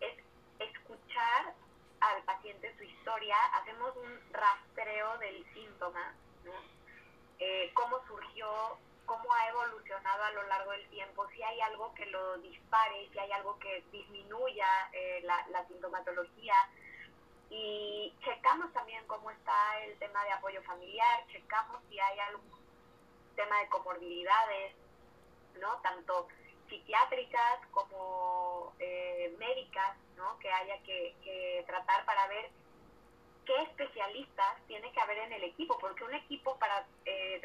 [0.00, 0.14] es
[0.58, 1.54] escuchar
[2.00, 6.14] al paciente paciente su historia, hacemos un rastreo del síntoma,
[6.44, 6.52] ¿no?
[7.38, 8.48] Eh, cómo surgió,
[9.10, 13.18] cómo ha evolucionado a lo largo del tiempo, si hay algo que lo dispare, si
[13.18, 16.54] hay algo que disminuya eh, la, la sintomatología.
[17.50, 22.60] Y checamos también cómo está el tema de apoyo familiar, checamos si hay algún
[23.34, 24.76] tema de comorbilidades,
[25.58, 25.80] ¿no?
[25.82, 26.28] Tanto
[26.68, 30.38] psiquiátricas como eh, médicas, ¿no?
[30.38, 32.48] Que haya que, que tratar para ver
[33.44, 37.42] qué especialistas tiene que haber en el equipo, porque un equipo para eh,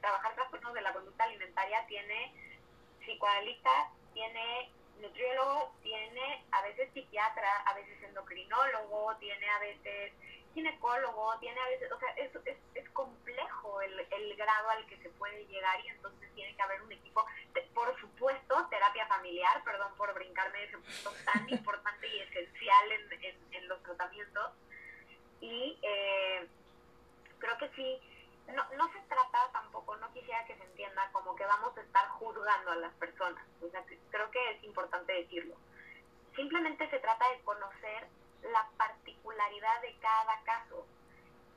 [0.00, 0.36] trabajar
[0.68, 2.32] trastornos de la conducta alimentaria tiene
[3.00, 10.12] psicoanalista, tiene nutriólogo, tiene a veces psiquiatra, a veces endocrinólogo, tiene a veces
[10.54, 14.96] ginecólogo, tiene a veces, o sea, es, es, es complejo el, el, grado al que
[14.98, 19.62] se puede llegar y entonces tiene que haber un equipo, de, por supuesto, terapia familiar,
[19.64, 24.52] perdón por brincarme ese punto tan importante y esencial en, en, en los tratamientos.
[25.40, 26.48] Y eh,
[27.38, 28.00] creo que sí,
[28.54, 32.08] no, no se trata tampoco, no quisiera que se entienda como que vamos a estar
[32.08, 35.56] juzgando a las personas, o sea, creo que es importante decirlo.
[36.34, 38.08] Simplemente se trata de conocer
[38.42, 40.86] la particularidad de cada caso,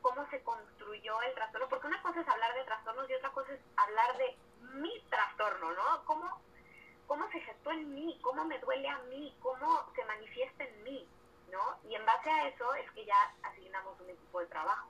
[0.01, 3.53] cómo se construyó el trastorno, porque una cosa es hablar de trastornos y otra cosa
[3.53, 4.37] es hablar de
[4.73, 6.05] mi trastorno, ¿no?
[6.05, 6.41] ¿Cómo,
[7.07, 11.07] cómo se gestó en mí, cómo me duele a mí, cómo se manifiesta en mí,
[11.51, 11.77] ¿no?
[11.87, 14.89] Y en base a eso es que ya asignamos un equipo de trabajo.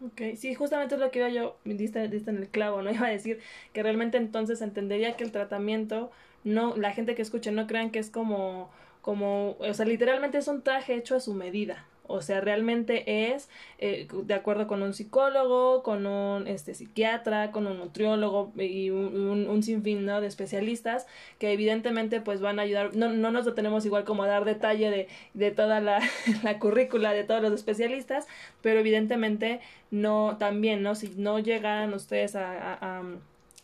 [0.00, 2.90] Ok, sí, justamente es lo que iba yo, diste, diste en el clavo, ¿no?
[2.92, 3.40] Iba a decir
[3.72, 6.10] que realmente entonces entendería que el tratamiento,
[6.44, 8.70] no, la gente que escuche, no crean que es como
[9.04, 11.86] como, o sea, literalmente es un traje hecho a su medida.
[12.06, 13.48] O sea, realmente es
[13.78, 19.62] eh, de acuerdo con un psicólogo, con un este, psiquiatra, con un nutriólogo y un,
[19.62, 20.20] sinfín ¿no?
[20.20, 21.06] de especialistas
[21.38, 22.94] que evidentemente pues van a ayudar.
[22.94, 26.00] No, no nos detenemos igual como a dar detalle de, de toda la,
[26.42, 28.26] la currícula de todos los especialistas,
[28.60, 30.94] pero evidentemente no también, ¿no?
[30.94, 33.02] Si no llegan ustedes a, a, a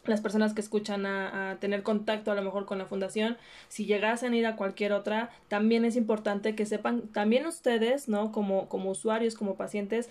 [0.05, 3.36] las personas que escuchan a, tener contacto a lo mejor con la fundación,
[3.68, 8.32] si llegasen a ir a cualquier otra, también es importante que sepan, también ustedes, ¿no?
[8.32, 10.09] Como, como usuarios, como pacientes,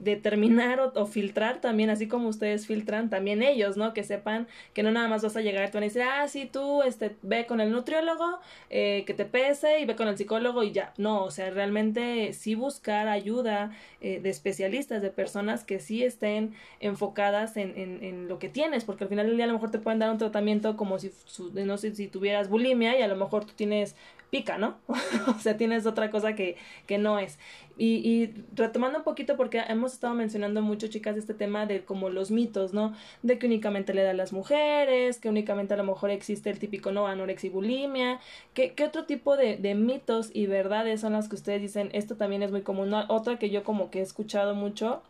[0.00, 3.92] determinar o, filtrar también, así como ustedes filtran, también ellos, ¿no?
[3.94, 6.26] Que sepan que no nada más vas a llegar y te van a decir, ah,
[6.26, 8.40] sí, tú, este, ve con el nutriólogo,
[8.70, 10.92] eh, que te pese y ve con el psicólogo y ya.
[10.96, 16.54] No, o sea, realmente sí buscar ayuda eh, de especialistas, de personas que sí estén
[16.80, 19.70] enfocadas en, en, en, lo que tienes, porque al final del día a lo mejor
[19.70, 21.10] te pueden dar un tratamiento como si,
[21.52, 23.94] no sé, si tuvieras bulimia y a lo mejor tú tienes
[24.30, 24.78] pica, ¿no?
[25.28, 26.56] o sea, tienes otra cosa que,
[26.86, 27.38] que no es.
[27.76, 32.10] Y, y, retomando un poquito, porque hemos estado mencionando mucho, chicas, este tema de como
[32.10, 32.94] los mitos, ¿no?
[33.22, 36.58] De que únicamente le da a las mujeres, que únicamente a lo mejor existe el
[36.58, 37.06] típico, ¿no?
[37.06, 38.20] Anorexia y bulimia.
[38.54, 41.90] ¿Qué, qué otro tipo de, de, mitos y verdades son las que ustedes dicen?
[41.92, 42.92] Esto también es muy común.
[43.08, 45.02] Otra que yo como que he escuchado mucho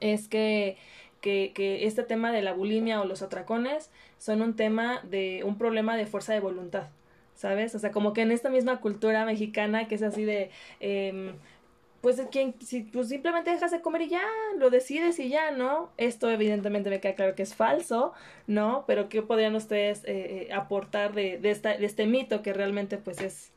[0.00, 0.76] es que
[1.20, 5.58] que, que, este tema de la bulimia o los atracones son un tema de un
[5.58, 6.88] problema de fuerza de voluntad.
[7.38, 7.72] ¿Sabes?
[7.76, 11.32] O sea, como que en esta misma cultura mexicana que es así de, eh,
[12.00, 14.26] pues quien, si pues simplemente dejas de comer y ya,
[14.56, 15.92] lo decides y ya, ¿no?
[15.98, 18.12] Esto evidentemente me queda claro que es falso,
[18.48, 18.84] ¿no?
[18.88, 23.20] Pero ¿qué podrían ustedes eh, aportar de, de, esta, de este mito que realmente pues
[23.20, 23.52] es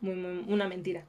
[0.00, 1.04] muy una mentira?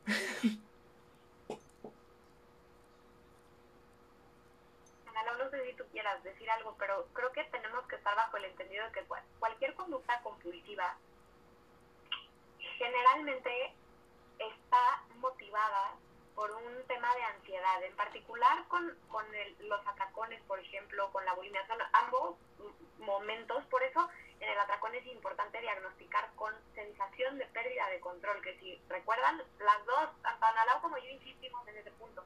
[5.39, 8.45] no sé si tú quieras decir algo, pero creo que tenemos que estar bajo el
[8.45, 9.05] entendido de que
[9.39, 10.97] cualquier conducta compulsiva
[12.81, 13.73] generalmente
[14.39, 15.95] está motivada
[16.33, 21.23] por un tema de ansiedad, en particular con, con el, los atracones, por ejemplo, con
[21.25, 22.37] la bulimia, son ambos
[22.97, 24.09] momentos, por eso
[24.39, 29.37] en el atracón es importante diagnosticar con sensación de pérdida de control, que si recuerdan,
[29.59, 32.23] las dos, tanto Analao como yo insistimos en ese punto,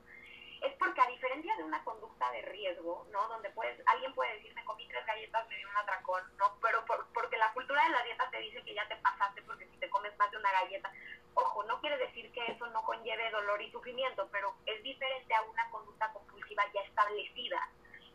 [0.62, 3.28] es porque a diferencia de una conducta de riesgo, ¿no?
[3.28, 6.58] Donde puedes, alguien puede decir, me comí tres galletas, me dio un atracón, ¿no?
[6.62, 7.05] Pero por,
[7.46, 10.18] la cultura de la dieta te dice que ya te pasaste porque si te comes
[10.18, 10.92] más de una galleta,
[11.36, 15.44] ojo, no quiere decir que eso no conlleve dolor y sufrimiento, pero es diferente a
[15.44, 17.70] una conducta compulsiva ya establecida,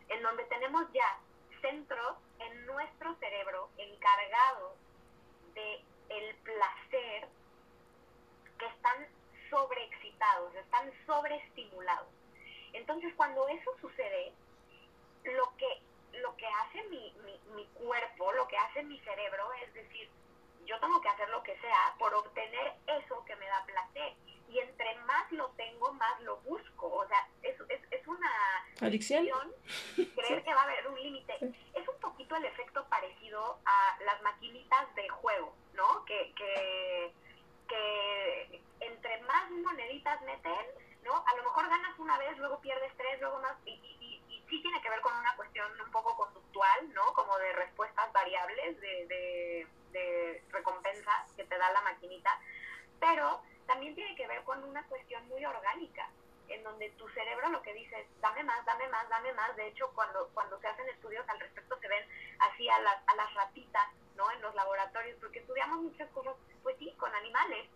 [0.09, 1.17] en donde tenemos ya
[1.61, 4.73] centros en nuestro cerebro encargados
[5.53, 7.29] de el placer
[8.59, 9.07] que están
[9.49, 12.09] sobreexcitados, están sobreestimulados.
[12.73, 14.33] Entonces, cuando eso sucede,
[15.23, 15.81] lo que,
[16.13, 20.09] lo que hace mi, mi, mi cuerpo, lo que hace mi cerebro es decir,
[20.65, 24.13] yo tengo que hacer lo que sea por obtener eso que me da placer.
[24.49, 26.87] Y entre más lo tengo, más lo busco.
[26.87, 28.29] O sea, es, es, es una
[28.81, 29.25] adicción.
[29.95, 30.43] Creer sí.
[30.43, 31.37] que va a haber un límite.
[31.39, 31.71] Sí.
[31.73, 36.03] Es un poquito el efecto parecido a las maquinitas de juego, ¿no?
[36.05, 37.13] Que, que,
[37.69, 40.65] que entre más moneditas meten,
[41.03, 41.23] ¿no?
[41.25, 41.81] A lo mejor ganas
[43.41, 43.57] más,
[44.51, 47.13] sí tiene que ver con una cuestión un poco conductual, ¿no?
[47.13, 52.37] Como de respuestas variables, de, de, de recompensas que te da la maquinita,
[52.99, 56.09] pero también tiene que ver con una cuestión muy orgánica,
[56.49, 59.55] en donde tu cerebro lo que dice es, dame más, dame más, dame más.
[59.55, 62.05] De hecho, cuando, cuando se hacen estudios al respecto, se ven
[62.39, 63.87] así a, la, a las ratitas,
[64.17, 64.29] ¿no?
[64.31, 67.69] En los laboratorios, porque estudiamos muchas cosas, pues sí, con animales,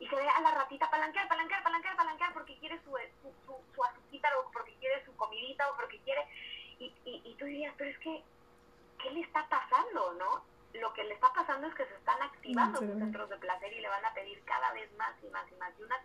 [0.00, 2.90] y se ve a la ratita palanquear, palanquear, palanquear, palanquear porque quiere su,
[3.22, 6.26] su, su, su azuquita o porque quiere su comidita o porque quiere...
[6.78, 8.22] Y, y, y tú dirías, pero es que,
[9.02, 10.44] ¿qué le está pasando, no?
[10.74, 13.80] Lo que le está pasando es que se están activando sus centros de placer y
[13.80, 15.72] le van a pedir cada vez más y más y más.
[15.78, 15.96] Y una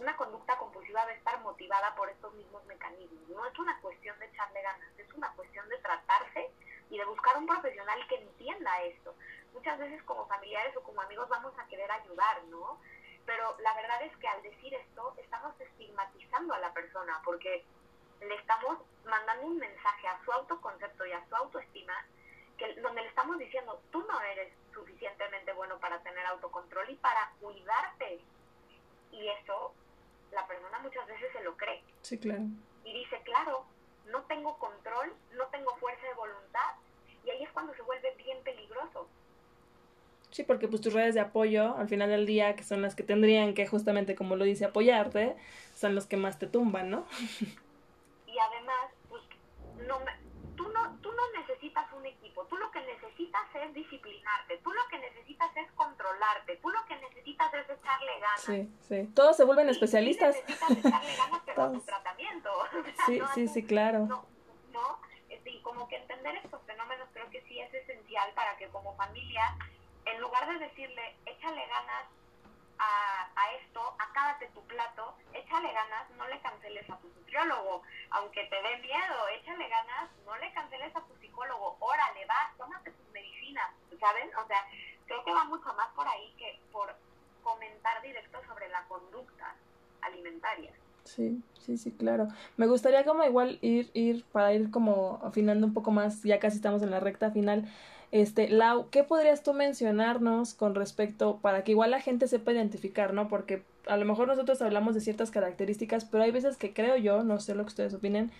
[0.00, 3.28] una conducta compulsiva debe estar motivada por estos mismos mecanismos.
[3.28, 6.50] No es una cuestión de echarle ganas, es una cuestión de tratarse
[6.90, 9.14] y de buscar un profesional que entienda esto.
[9.52, 12.80] Muchas veces como familiares o como amigos vamos a querer ayudar, ¿no?
[13.30, 17.64] Pero la verdad es que al decir esto estamos estigmatizando a la persona porque
[18.20, 21.94] le estamos mandando un mensaje a su autoconcepto y a su autoestima
[22.58, 27.30] que, donde le estamos diciendo, tú no eres suficientemente bueno para tener autocontrol y para
[27.40, 28.20] cuidarte.
[29.12, 29.74] Y eso
[30.32, 31.84] la persona muchas veces se lo cree.
[32.02, 32.42] Sí, claro.
[32.82, 33.64] Y dice, claro,
[34.06, 36.74] no tengo control, no tengo fuerza de voluntad,
[37.24, 39.08] y ahí es cuando se vuelve bien peligroso.
[40.30, 43.02] Sí, porque pues tus redes de apoyo, al final del día, que son las que
[43.02, 45.36] tendrían que justamente, como lo dice, apoyarte,
[45.74, 47.06] son los que más te tumban, ¿no?
[48.26, 49.22] y además, pues,
[49.88, 49.98] no
[50.60, 54.86] tú, no, tú no necesitas un equipo, tú lo que necesitas es disciplinarte, tú lo
[54.90, 58.40] que necesitas es controlarte, tú lo que necesitas es echarle ganas.
[58.42, 59.10] Sí, sí.
[59.14, 60.36] Todos se vuelven especialistas.
[60.36, 62.50] necesitas echarle ganas, pero a tu tratamiento.
[63.06, 64.00] sí, sí, sí, claro.
[64.06, 64.26] No,
[64.72, 64.98] no,
[65.30, 68.94] este, y como que entender estos fenómenos creo que sí es esencial para que como
[68.96, 69.56] familia,
[70.12, 72.06] en lugar de decirle, échale ganas
[72.78, 78.44] a, a, esto, acábate tu plato, échale ganas, no le canceles a tu nutriólogo, aunque
[78.46, 83.08] te dé miedo, échale ganas, no le canceles a tu psicólogo, órale, va, tómate tus
[83.12, 84.30] medicinas, ¿saben?
[84.36, 84.64] O sea,
[85.06, 86.94] creo que va mucho más por ahí que por
[87.42, 89.54] comentar directo sobre la conducta
[90.02, 90.72] alimentaria.
[91.04, 92.28] Sí, sí, sí, claro.
[92.56, 96.56] Me gustaría como igual ir, ir, para ir como afinando un poco más, ya casi
[96.56, 97.68] estamos en la recta final,
[98.12, 103.14] este, Lau, ¿qué podrías tú mencionarnos con respecto para que igual la gente sepa identificar,
[103.14, 103.28] ¿no?
[103.28, 107.22] Porque a lo mejor nosotros hablamos de ciertas características, pero hay veces que creo yo,
[107.22, 108.30] no sé lo que ustedes opinen,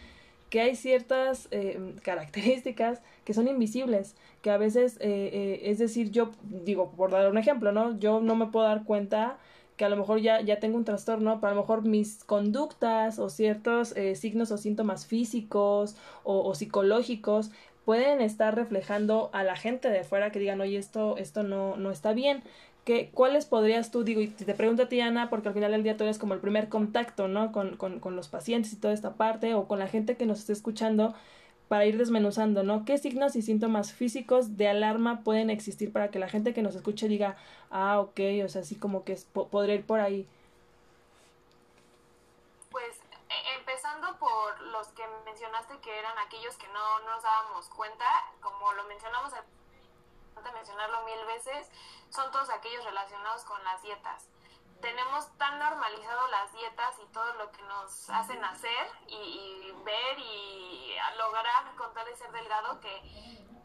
[0.50, 6.10] que hay ciertas eh, características que son invisibles, que a veces, eh, eh, es decir,
[6.10, 7.98] yo digo, por dar un ejemplo, ¿no?
[7.98, 9.38] Yo no me puedo dar cuenta
[9.76, 13.18] que a lo mejor ya, ya tengo un trastorno, pero a lo mejor mis conductas
[13.18, 17.50] o ciertos signos o síntomas físicos o, psicológicos
[17.84, 21.90] pueden estar reflejando a la gente de fuera que digan, oye, esto, esto no, no
[21.90, 22.42] está bien.
[22.84, 25.82] ¿Qué, ¿Cuáles podrías tú, digo, y te pregunto a ti, Ana, porque al final del
[25.82, 27.52] día tú eres como el primer contacto, ¿no?
[27.52, 30.54] Con, con, los pacientes y toda esta parte, o con la gente que nos esté
[30.54, 31.14] escuchando,
[31.68, 32.84] para ir desmenuzando, ¿no?
[32.84, 36.74] ¿Qué signos y síntomas físicos de alarma pueden existir para que la gente que nos
[36.74, 37.36] escuche diga,
[37.70, 40.26] ah, ok, o sea, así como que es, podría ir por ahí?
[42.70, 42.98] Pues
[43.58, 45.02] empezando por los que
[45.40, 48.04] mencionaste que eran aquellos que no, no nos dábamos cuenta,
[48.42, 51.70] como lo mencionamos antes de mencionarlo mil veces,
[52.10, 54.28] son todos aquellos relacionados con las dietas.
[54.82, 60.18] Tenemos tan normalizado las dietas y todo lo que nos hacen hacer y, y ver
[60.18, 63.00] y lograr con tal de ser delgado que,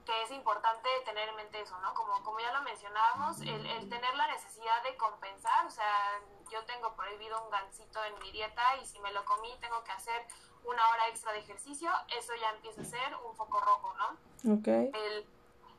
[0.05, 1.93] que es importante tener en mente eso, ¿no?
[1.93, 6.63] Como, como ya lo mencionábamos, el, el, tener la necesidad de compensar, o sea, yo
[6.63, 10.26] tengo prohibido un gansito en mi dieta y si me lo comí tengo que hacer
[10.66, 14.53] una hora extra de ejercicio, eso ya empieza a ser un foco rojo, ¿no?
[14.55, 14.68] Ok.
[14.68, 15.28] El,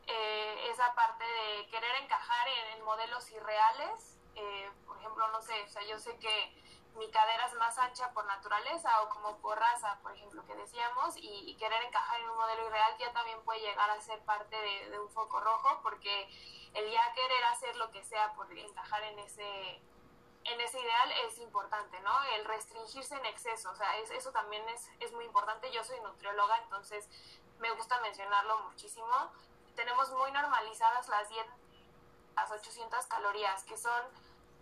[0.07, 5.55] eh, esa parte de querer encajar en, en modelos irreales, eh, por ejemplo, no sé,
[5.65, 6.55] o sea, yo sé que
[6.97, 11.17] mi cadera es más ancha por naturaleza o como por raza, por ejemplo, que decíamos,
[11.17, 14.57] y, y, querer encajar en un modelo irreal ya también puede llegar a ser parte
[14.57, 16.29] de, de, un foco rojo, porque
[16.75, 19.81] el ya querer hacer lo que sea por encajar en ese
[20.49, 22.23] en ese ideal es importante, ¿no?
[22.37, 25.71] El restringirse en exceso, o sea, es, eso también es, es muy importante.
[25.73, 27.09] Yo soy nutrióloga, entonces
[27.59, 29.33] me gusta mencionarlo muchísimo.
[29.75, 31.55] Tenemos muy normalizadas las dietas,
[32.37, 34.03] las 800 calorías, que son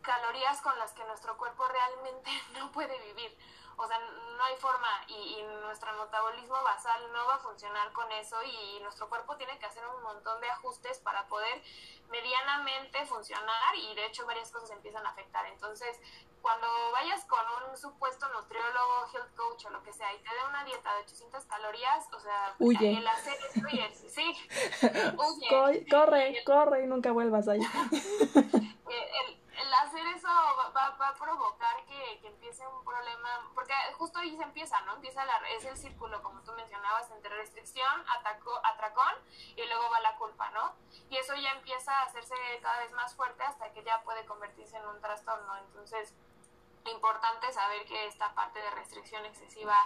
[0.02, 3.36] calorías con las que nuestro cuerpo realmente no puede vivir.
[3.76, 8.10] O sea, no hay forma y, y, nuestro metabolismo basal no va a funcionar con
[8.12, 11.62] eso y nuestro cuerpo tiene que hacer un montón de ajustes para poder
[12.10, 15.46] medianamente funcionar y de hecho varias cosas empiezan a afectar.
[15.46, 16.00] Entonces,
[16.44, 20.46] cuando vayas con un supuesto nutriólogo, health coach o lo que sea y te dé
[20.48, 22.98] una dieta de 800 calorías, o sea, huye.
[22.98, 24.36] el hacer esto y el, sí,
[25.16, 25.86] huye.
[25.88, 27.70] Corre, corre y nunca vuelvas allá.
[27.90, 29.43] el, el
[29.82, 34.42] hacer eso va, va, a provocar que, que, empiece un problema, porque justo ahí se
[34.42, 34.94] empieza, ¿no?
[34.94, 39.14] Empieza la, es el círculo, como tú mencionabas, entre restricción, ataco, atracón
[39.56, 40.74] y luego va la culpa, ¿no?
[41.10, 44.76] Y eso ya empieza a hacerse cada vez más fuerte hasta que ya puede convertirse
[44.76, 45.56] en un trastorno.
[45.58, 46.14] Entonces,
[46.86, 49.76] importante saber que esta parte de restricción excesiva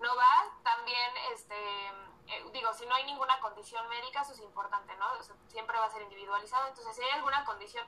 [0.00, 1.86] no va, también, este,
[2.26, 5.06] eh, digo, si no hay ninguna condición médica, eso es importante, ¿no?
[5.48, 7.86] siempre va a ser individualizado, entonces si hay alguna condición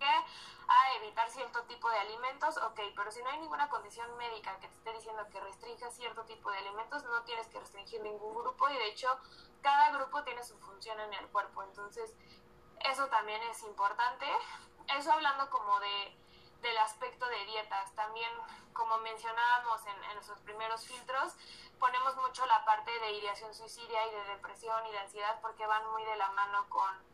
[0.00, 4.68] a evitar cierto tipo de alimentos, ok, pero si no hay ninguna condición médica que
[4.68, 8.68] te esté diciendo que restrinja cierto tipo de alimentos, no tienes que restringir ningún grupo
[8.68, 9.08] y de hecho
[9.62, 12.14] cada grupo tiene su función en el cuerpo, entonces
[12.80, 14.26] eso también es importante.
[14.98, 16.16] Eso hablando como de,
[16.60, 18.30] del aspecto de dietas, también
[18.72, 21.34] como mencionábamos en, en nuestros primeros filtros,
[21.78, 25.90] ponemos mucho la parte de ideación suicidia y de depresión y de ansiedad porque van
[25.92, 27.13] muy de la mano con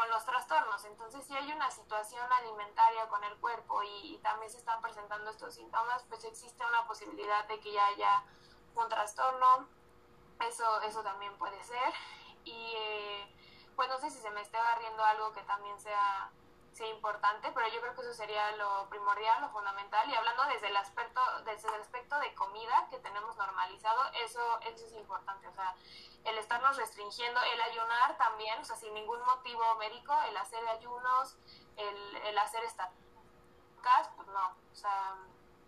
[0.00, 0.82] con los trastornos.
[0.86, 5.54] Entonces, si hay una situación alimentaria con el cuerpo y, también se están presentando estos
[5.54, 8.24] síntomas, pues existe una posibilidad de que ya haya
[8.76, 9.68] un trastorno.
[10.48, 11.92] Eso, eso también puede ser.
[12.44, 13.34] Y eh,
[13.76, 16.30] pues no sé si se me esté barriendo algo que también sea
[16.72, 20.08] sea importante, pero yo creo que eso sería lo primordial, lo fundamental.
[20.08, 24.86] Y hablando desde el aspecto, desde el aspecto de comida que tenemos normalizado, eso, eso
[24.86, 25.48] es importante.
[25.48, 25.74] O sea,
[26.24, 31.36] el estarnos restringiendo, el ayunar también, o sea, sin ningún motivo médico, el hacer ayunos,
[31.76, 32.90] el, el hacer esta
[34.16, 35.16] pues no, o sea,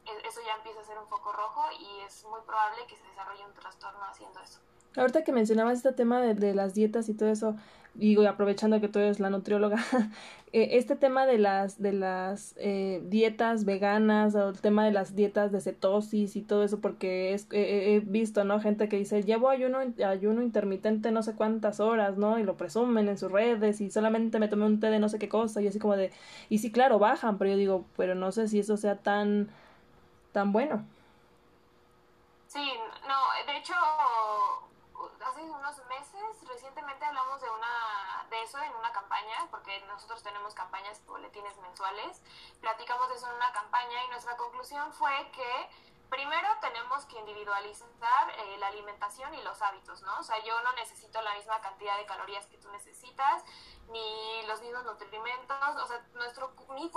[0.04, 3.06] e, eso ya empieza a ser un foco rojo y es muy probable que se
[3.06, 4.60] desarrolle un trastorno haciendo eso.
[4.96, 7.56] Ahorita que mencionabas este tema de, de las dietas y todo eso,
[7.94, 9.76] digo, aprovechando que tú eres la nutrióloga,
[10.52, 15.14] eh, este tema de las, de las eh, dietas veganas o el tema de las
[15.14, 18.60] dietas de cetosis y todo eso, porque es, he visto, ¿no?
[18.60, 22.38] Gente que dice, llevo ayuno, ayuno intermitente no sé cuántas horas, ¿no?
[22.38, 25.18] Y lo presumen en sus redes y solamente me tomé un té de no sé
[25.18, 26.10] qué cosa y así como de,
[26.48, 29.48] y sí, claro, bajan, pero yo digo, pero no sé si eso sea tan,
[30.32, 30.84] tan bueno.
[32.48, 32.70] Sí,
[33.08, 33.72] no, de hecho
[35.26, 40.54] hace unos meses recientemente hablamos de una de eso en una campaña porque nosotros tenemos
[40.54, 42.20] campañas boletines mensuales
[42.60, 45.70] platicamos de eso en una campaña y nuestra conclusión fue que
[46.08, 50.72] primero tenemos que individualizar eh, la alimentación y los hábitos no o sea yo no
[50.72, 53.44] necesito la misma cantidad de calorías que tú necesitas
[53.88, 56.90] ni los mismos nutrimentos o sea nuestro mi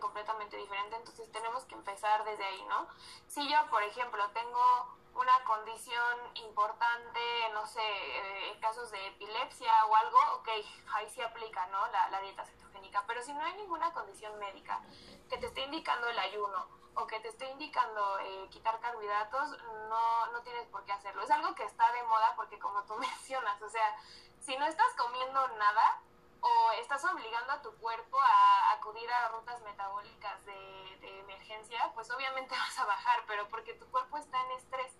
[0.00, 2.86] completamente diferente entonces tenemos que empezar desde ahí no
[3.26, 7.20] si yo por ejemplo tengo una condición importante,
[7.52, 10.48] no sé, eh, en casos de epilepsia o algo, ok,
[10.94, 11.86] ahí sí aplica, ¿no?
[11.88, 13.04] La, la, dieta cetogénica.
[13.06, 14.80] Pero si no hay ninguna condición médica
[15.28, 19.50] que te esté indicando el ayuno o que te esté indicando eh, quitar carbohidratos,
[19.88, 21.22] no, no tienes por qué hacerlo.
[21.22, 23.96] Es algo que está de moda porque como tú mencionas, o sea,
[24.40, 26.02] si no estás comiendo nada,
[26.40, 30.88] o estás obligando a tu cuerpo a acudir a rutas metabólicas de,
[31.20, 34.92] emergencia, pues obviamente vas a bajar, pero porque tu cuerpo está en estrés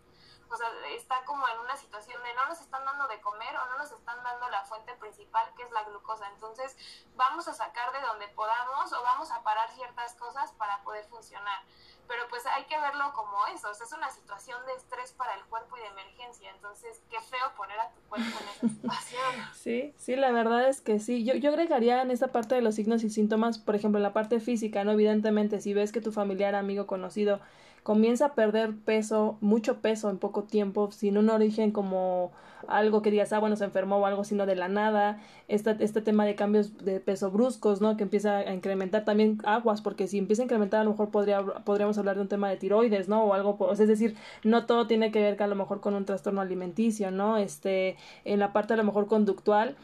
[0.51, 3.67] o sea, está como en una situación de no nos están dando de comer o
[3.67, 6.27] no nos están dando la fuente principal que es la glucosa.
[6.29, 6.77] Entonces
[7.17, 11.63] vamos a sacar de donde podamos o vamos a parar ciertas cosas para poder funcionar.
[12.09, 15.35] Pero pues hay que verlo como eso, o sea, es una situación de estrés para
[15.35, 16.51] el cuerpo y de emergencia.
[16.51, 19.23] Entonces, qué feo poner a tu cuerpo en esa situación.
[19.55, 21.25] Sí, sí, la verdad es que sí.
[21.25, 24.15] Yo, yo agregaría en esta parte de los signos y síntomas, por ejemplo, en la
[24.15, 24.93] parte física, ¿no?
[24.93, 27.41] Evidentemente, si ves que tu familiar, amigo, conocido,
[27.89, 32.33] comienza a perder peso, mucho peso en poco tiempo, sin un origen como
[32.67, 36.03] algo que digas, ah, bueno, se enfermó o algo, sino de la nada, este, este
[36.03, 37.97] tema de cambios de peso bruscos, ¿no?
[37.97, 41.43] Que empieza a incrementar también aguas, porque si empieza a incrementar, a lo mejor podría,
[41.43, 43.25] podríamos hablar de un tema de tiroides, ¿no?
[43.25, 46.05] O algo, es decir, no todo tiene que ver que a lo mejor con un
[46.05, 47.39] trastorno alimenticio, ¿no?
[47.39, 49.77] Este, en la parte a lo mejor conductual,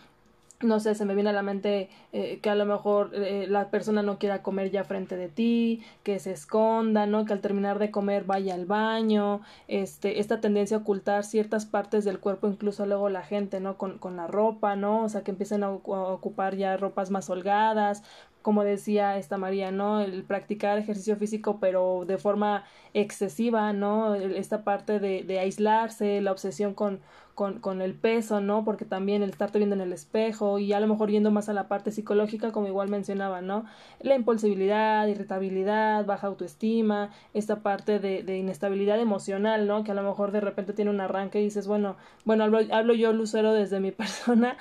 [0.65, 3.71] no sé, se me viene a la mente eh, que a lo mejor eh, la
[3.71, 7.25] persona no quiera comer ya frente de ti, que se esconda, ¿no?
[7.25, 12.05] Que al terminar de comer vaya al baño, este, esta tendencia a ocultar ciertas partes
[12.05, 13.77] del cuerpo, incluso luego la gente, ¿no?
[13.79, 15.05] Con, con la ropa, ¿no?
[15.05, 18.03] O sea, que empiecen a, ocupar ya ropas más holgadas,
[18.43, 20.01] como decía esta María, ¿no?
[20.01, 24.15] El practicar ejercicio físico, pero de forma excesiva, ¿no?
[24.15, 27.01] Esta parte de, de aislarse, la obsesión con,
[27.35, 28.65] con, con, el peso, ¿no?
[28.65, 31.53] Porque también el estarte viendo en el espejo y a lo mejor yendo más a
[31.53, 33.65] la parte psicológica, como igual mencionaba, ¿no?
[34.01, 39.85] La impulsibilidad, irritabilidad, baja autoestima, esta parte de, de inestabilidad emocional, ¿no?
[39.85, 42.95] Que a lo mejor de repente tiene un arranque y dices, bueno, bueno, hablo, hablo
[42.95, 44.57] yo, Lucero, desde mi persona,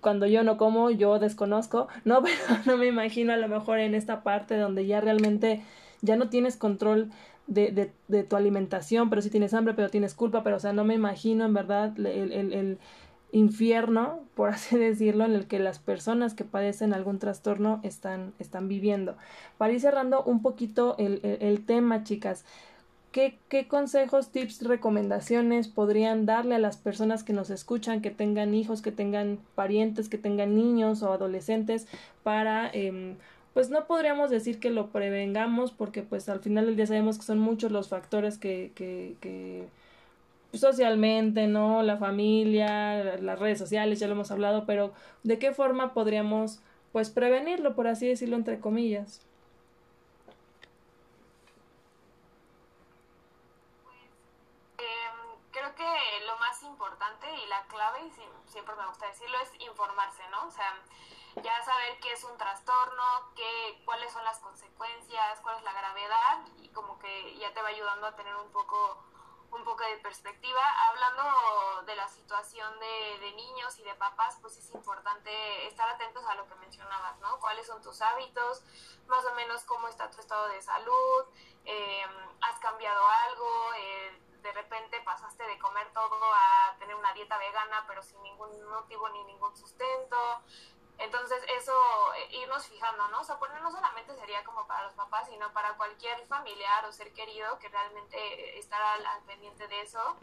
[0.00, 2.22] cuando yo no como, yo desconozco, ¿no?
[2.24, 5.62] Pero no me imagino a lo mejor en esta parte donde ya realmente
[6.04, 7.10] ya no tienes control
[7.46, 10.72] de, de, de tu alimentación, pero sí tienes hambre, pero tienes culpa, pero o sea,
[10.72, 12.78] no me imagino en verdad el, el,
[13.32, 18.68] infierno, por así decirlo, en el que las personas que padecen algún trastorno están, están
[18.68, 19.16] viviendo.
[19.58, 22.44] Para ir cerrando un poquito el, el, tema, chicas,
[23.10, 28.54] ¿Qué, ¿Qué, consejos, tips, recomendaciones podrían darle a las personas que nos escuchan, que tengan
[28.54, 31.86] hijos, que tengan parientes, que tengan niños o adolescentes
[32.24, 33.14] para, eh,
[33.54, 37.24] pues no podríamos decir que lo prevengamos porque pues al final del día sabemos que
[37.24, 39.68] son muchos los factores que, que, que
[40.52, 41.82] socialmente, ¿no?
[41.82, 44.92] La familia, las redes sociales, ya lo hemos hablado, pero
[45.22, 46.60] ¿de qué forma podríamos,
[46.92, 49.20] pues, prevenirlo, por así decirlo, entre comillas?
[56.64, 60.46] importante y la clave, y siempre me gusta decirlo, es informarse, ¿no?
[60.46, 60.74] O sea,
[61.42, 66.46] ya saber qué es un trastorno, qué, cuáles son las consecuencias, cuál es la gravedad
[66.58, 69.04] y como que ya te va ayudando a tener un poco
[69.54, 70.60] un poco de perspectiva.
[70.88, 76.34] Hablando de la situación de, niños y de papás, pues es importante estar atentos a
[76.34, 77.38] lo que mencionabas, ¿no?
[77.40, 78.62] ¿Cuáles son tus hábitos?
[79.06, 81.24] Más o menos cómo está tu estado de salud,
[81.64, 82.04] eh,
[82.42, 87.84] has cambiado algo, eh, de repente pasaste de comer todo a tener una dieta vegana,
[87.86, 90.42] pero sin ningún motivo ni ningún sustento.
[90.98, 91.74] Entonces, eso,
[92.14, 93.20] eh, irnos fijando, ¿no?
[93.20, 96.92] O sea, pues no solamente sería como para los papás, sino para cualquier familiar o
[96.92, 100.16] ser querido que realmente estará al, pendiente de eso.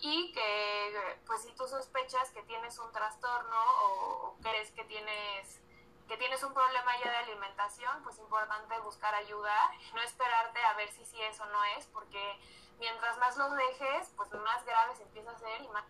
[0.00, 5.60] Y que, pues, si tú sospechas que tienes un trastorno o, crees que tienes
[6.08, 10.90] que tienes un problema ya de alimentación, pues importante buscar ayuda, no esperarte a ver
[10.92, 12.38] si sí es o no es, porque
[12.78, 15.86] mientras más los dejes, pues más grave se empieza a hacer y más...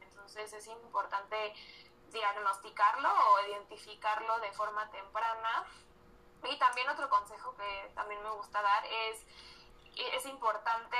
[0.00, 1.54] Entonces es importante
[2.16, 5.64] diagnosticarlo o identificarlo de forma temprana.
[6.44, 9.24] Y también otro consejo que también me gusta dar es,
[9.96, 10.96] es importante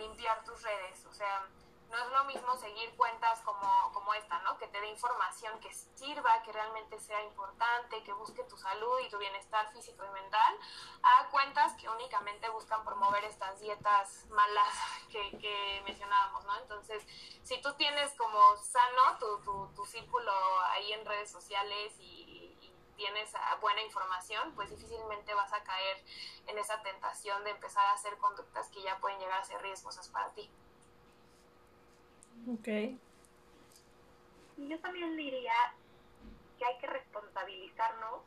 [0.00, 1.46] limpiar tus redes, o sea,
[1.90, 4.56] no es lo mismo seguir cuentas como, como esta, ¿no?
[4.58, 9.08] Que te dé información que sirva, que realmente sea importante, que busque tu salud y
[9.08, 10.56] tu bienestar físico y mental,
[11.02, 14.74] a cuentas que únicamente buscan promover estas dietas malas
[15.10, 16.56] que, mencionábamos, ¿no?
[16.58, 17.04] Entonces,
[17.42, 20.32] si tú tienes como sano tu, tu, tu círculo
[20.70, 22.30] ahí en redes sociales y,
[23.00, 23.32] tienes
[23.62, 26.04] buena información, pues difícilmente vas a caer
[26.46, 30.08] en esa tentación de empezar a hacer conductas que ya pueden llegar a ser riesgosas
[30.08, 30.50] para ti.
[32.48, 32.68] Ok.
[34.56, 35.52] Yo también diría
[36.58, 38.22] que hay que responsabilizarnos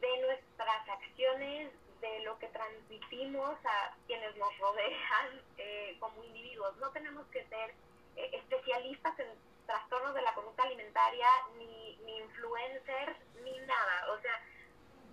[0.00, 1.70] de nuestras acciones,
[2.00, 6.76] de lo que transmitimos a quienes nos rodean eh, como individuos.
[6.78, 7.74] No tenemos que ser
[8.16, 9.28] eh, especialistas en
[9.66, 11.28] trastornos de la conducta alimentaria,
[11.58, 14.12] ni, ni influencers, ni nada.
[14.12, 14.40] O sea,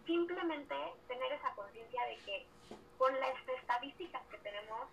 [0.05, 0.75] simplemente
[1.07, 2.45] tener esa conciencia de que
[2.97, 4.88] con las estadísticas que tenemos,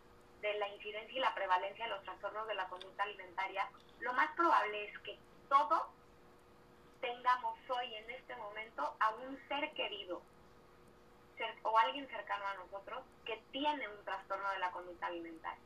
[0.44, 3.66] de la incidencia y la prevalencia de los trastornos de la conducta alimentaria,
[4.00, 5.18] lo más probable es que
[5.48, 5.82] todos
[7.00, 10.20] tengamos hoy en este momento a un ser querido
[11.62, 15.64] o alguien cercano a nosotros que tiene un trastorno de la conducta alimentaria,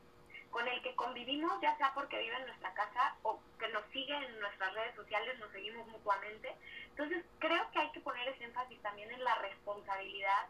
[0.49, 4.15] con el que convivimos ya sea porque vive en nuestra casa o que nos sigue
[4.15, 6.55] en nuestras redes sociales, nos seguimos mutuamente.
[6.91, 10.47] Entonces creo que hay que poner ese énfasis también en la responsabilidad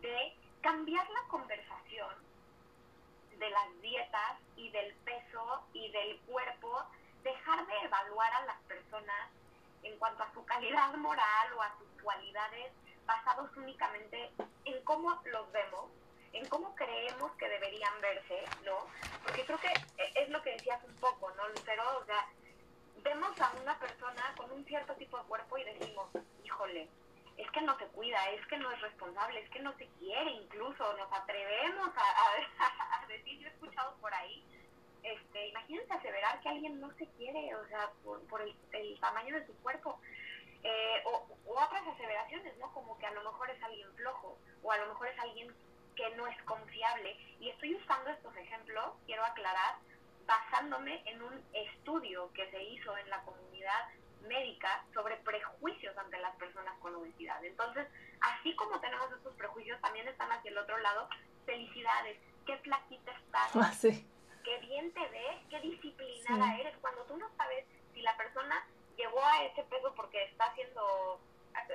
[0.00, 2.31] de cambiar la conversación
[3.38, 6.82] de las dietas y del peso y del cuerpo,
[7.22, 9.30] dejar de evaluar a las personas
[9.82, 12.72] en cuanto a su calidad moral o a sus cualidades
[13.06, 14.30] basados únicamente
[14.64, 15.90] en cómo los vemos,
[16.32, 18.86] en cómo creemos que deberían verse, ¿no?
[19.22, 19.72] Porque creo que
[20.14, 21.82] es lo que decías un poco, ¿no, Lucero?
[21.98, 22.26] O sea,
[23.02, 26.08] vemos a una persona con un cierto tipo de cuerpo y decimos,
[26.44, 26.88] híjole,
[27.36, 30.30] es que no se cuida, es que no es responsable, es que no se quiere
[30.30, 34.44] incluso, nos atrevemos a, decir, yo he escuchado por ahí,
[35.02, 39.54] este, imagínense aseverar que alguien no se quiere, o sea, por, el, tamaño de su
[39.62, 40.00] cuerpo.
[40.62, 42.72] Eh, o, otras aseveraciones, ¿no?
[42.72, 45.52] Como que a lo mejor es alguien flojo, o a lo mejor es alguien
[45.96, 47.16] que no es confiable.
[47.40, 49.76] Y estoy usando estos ejemplos, quiero aclarar,
[50.24, 53.88] basándome en un estudio que se hizo en la comunidad
[54.22, 57.42] médica sobre prejuicios ante las personas con obesidad.
[57.44, 57.86] Entonces,
[58.20, 61.08] así como tenemos estos prejuicios, también están hacia el otro lado,
[61.44, 63.72] felicidades, qué flaquita estás, ah,
[64.44, 66.76] qué bien te ves, qué disciplinada eres.
[66.78, 67.64] Cuando tú no sabes
[67.94, 68.66] si la persona
[68.96, 71.20] llegó a ese peso porque está haciendo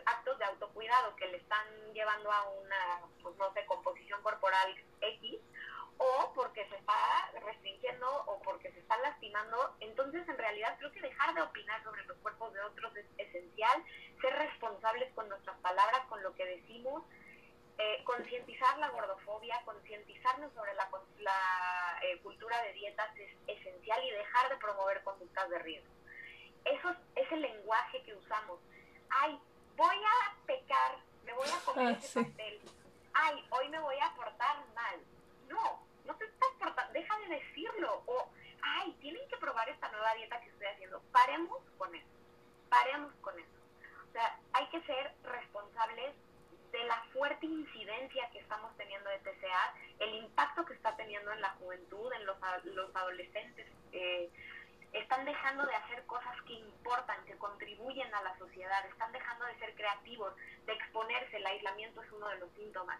[0.05, 5.39] actos de autocuidado que le están llevando a una, pues no sé, composición corporal X,
[5.97, 9.75] o porque se está restringiendo o porque se está lastimando.
[9.79, 13.83] Entonces, en realidad, creo que dejar de opinar sobre los cuerpos de otros es esencial,
[14.21, 17.03] ser responsables con nuestras palabras, con lo que decimos,
[17.79, 20.89] eh, concientizar la gordofobia, concientizarnos sobre la,
[21.19, 25.93] la eh, cultura de dietas es esencial y dejar de promover conductas de riesgo.
[26.65, 28.59] Eso es el lenguaje que usamos.
[29.09, 29.39] Ay,
[29.75, 32.61] voy a pecar, me voy a comer ah, ese pastel.
[33.13, 34.99] Ay, hoy me voy a portar mal.
[35.47, 38.03] No, no te estás portando, deja de decirlo.
[38.07, 38.29] O,
[38.61, 41.01] ay, tienen que probar esta nueva dieta que estoy haciendo.
[41.11, 42.07] Paremos con eso.
[42.69, 43.57] Paremos con eso.
[44.09, 46.15] O sea, hay que ser responsables
[46.71, 51.41] de la fuerte incidencia que estamos teniendo de TCA, el impacto que está teniendo en
[51.41, 53.67] la juventud, en los, los adolescentes.
[53.91, 54.29] Eh,
[54.93, 59.59] están dejando de hacer cosas que importan, que contribuyen a la sociedad, están dejando de
[59.59, 60.33] ser creativos,
[60.65, 62.99] de exponerse, el aislamiento es uno de los síntomas,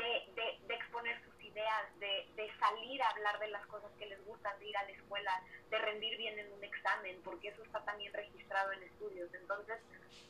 [0.00, 4.24] de, de, exponer sus ideas, de, de, salir a hablar de las cosas que les
[4.24, 7.84] gustan, de ir a la escuela, de rendir bien en un examen, porque eso está
[7.84, 9.28] también registrado en estudios.
[9.34, 9.76] Entonces,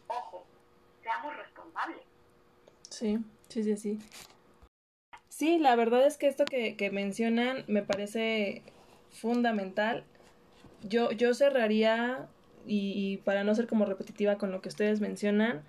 [0.06, 0.46] ojo,
[1.02, 2.02] seamos responsables.
[2.88, 3.18] Sí,
[3.48, 3.98] sí, sí, sí.
[5.28, 8.62] Sí, la verdad es que esto que, que mencionan me parece
[9.10, 10.04] fundamental
[10.82, 12.28] yo, yo cerraría,
[12.66, 15.62] y, para no ser como repetitiva con lo que ustedes mencionan,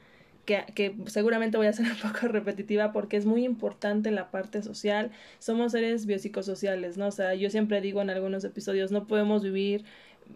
[0.45, 5.11] que, seguramente voy a ser un poco repetitiva porque es muy importante la parte social.
[5.39, 7.07] Somos seres biopsicosociales, ¿no?
[7.07, 9.85] O sea, yo siempre digo en algunos episodios, no podemos vivir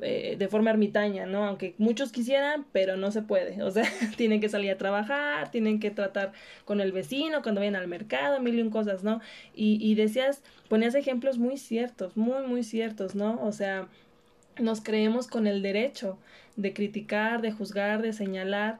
[0.01, 1.45] eh, de forma ermitaña, ¿no?
[1.45, 3.61] Aunque muchos quisieran, pero no se puede.
[3.63, 3.85] O sea,
[4.17, 6.33] tienen que salir a trabajar, tienen que tratar
[6.65, 9.21] con el vecino cuando vayan al mercado, mil y un cosas, ¿no?
[9.53, 13.41] Y, y decías, ponías ejemplos muy ciertos, muy, muy ciertos, ¿no?
[13.41, 13.87] O sea,
[14.59, 16.17] nos creemos con el derecho
[16.55, 18.79] de criticar, de juzgar, de señalar.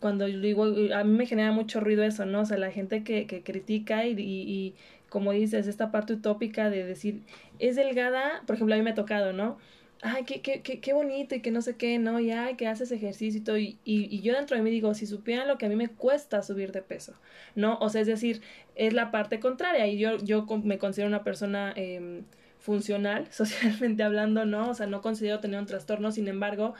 [0.00, 2.40] Cuando digo, a mí me genera mucho ruido eso, ¿no?
[2.40, 4.74] O sea, la gente que, que critica y, y,
[5.08, 7.22] como dices, esta parte utópica de decir,
[7.58, 9.58] es delgada, por ejemplo, a mí me ha tocado, ¿no?
[10.02, 12.20] Ay, qué, qué, qué, qué bonito y que no sé qué, ¿no?
[12.20, 13.58] Y ay, que haces ejercicio y todo.
[13.58, 16.42] Y, y, yo dentro de mí digo, si supieran lo que a mí me cuesta
[16.42, 17.14] subir de peso,
[17.54, 17.78] ¿no?
[17.80, 18.40] O sea, es decir,
[18.76, 19.86] es la parte contraria.
[19.86, 21.74] Y yo, yo me considero una persona...
[21.76, 22.22] Eh,
[22.60, 24.70] funcional, socialmente hablando, ¿no?
[24.70, 26.74] O sea, no considero tener un trastorno, sin embargo,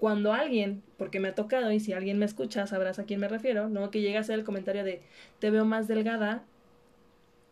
[0.00, 3.28] cuando alguien, porque me ha tocado, y si alguien me escucha, sabrás a quién me
[3.28, 3.90] refiero, ¿no?
[3.90, 5.02] Que llega a hacer el comentario de,
[5.38, 6.42] te veo más delgada,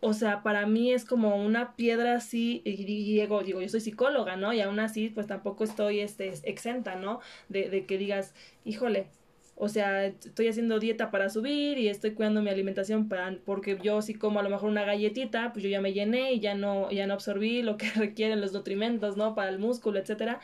[0.01, 4.51] o sea, para mí es como una piedra así, y, digo, yo soy psicóloga, ¿no?
[4.51, 7.19] Y aún así, pues tampoco estoy este, exenta, ¿no?
[7.49, 8.33] De, de que digas,
[8.65, 9.07] híjole,
[9.55, 14.01] o sea, estoy haciendo dieta para subir y estoy cuidando mi alimentación para, porque yo
[14.01, 16.89] si como a lo mejor una galletita, pues yo ya me llené y ya no,
[16.91, 19.35] ya no absorbí lo que requieren los nutrimentos, ¿no?
[19.35, 20.39] Para el músculo, etcétera,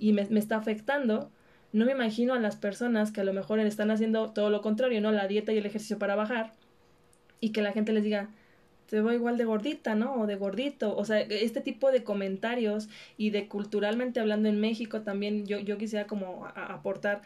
[0.00, 1.30] y me está afectando.
[1.74, 5.00] No me imagino a las personas que a lo mejor están haciendo todo lo contrario,
[5.00, 5.10] ¿no?
[5.10, 6.52] La dieta y el ejercicio para bajar
[7.40, 8.30] y que la gente les diga,
[8.88, 10.14] te veo igual de gordita, ¿no?
[10.20, 10.96] O de gordito.
[10.96, 15.76] O sea, este tipo de comentarios y de culturalmente hablando en México también yo, yo
[15.76, 17.22] quisiera como aportar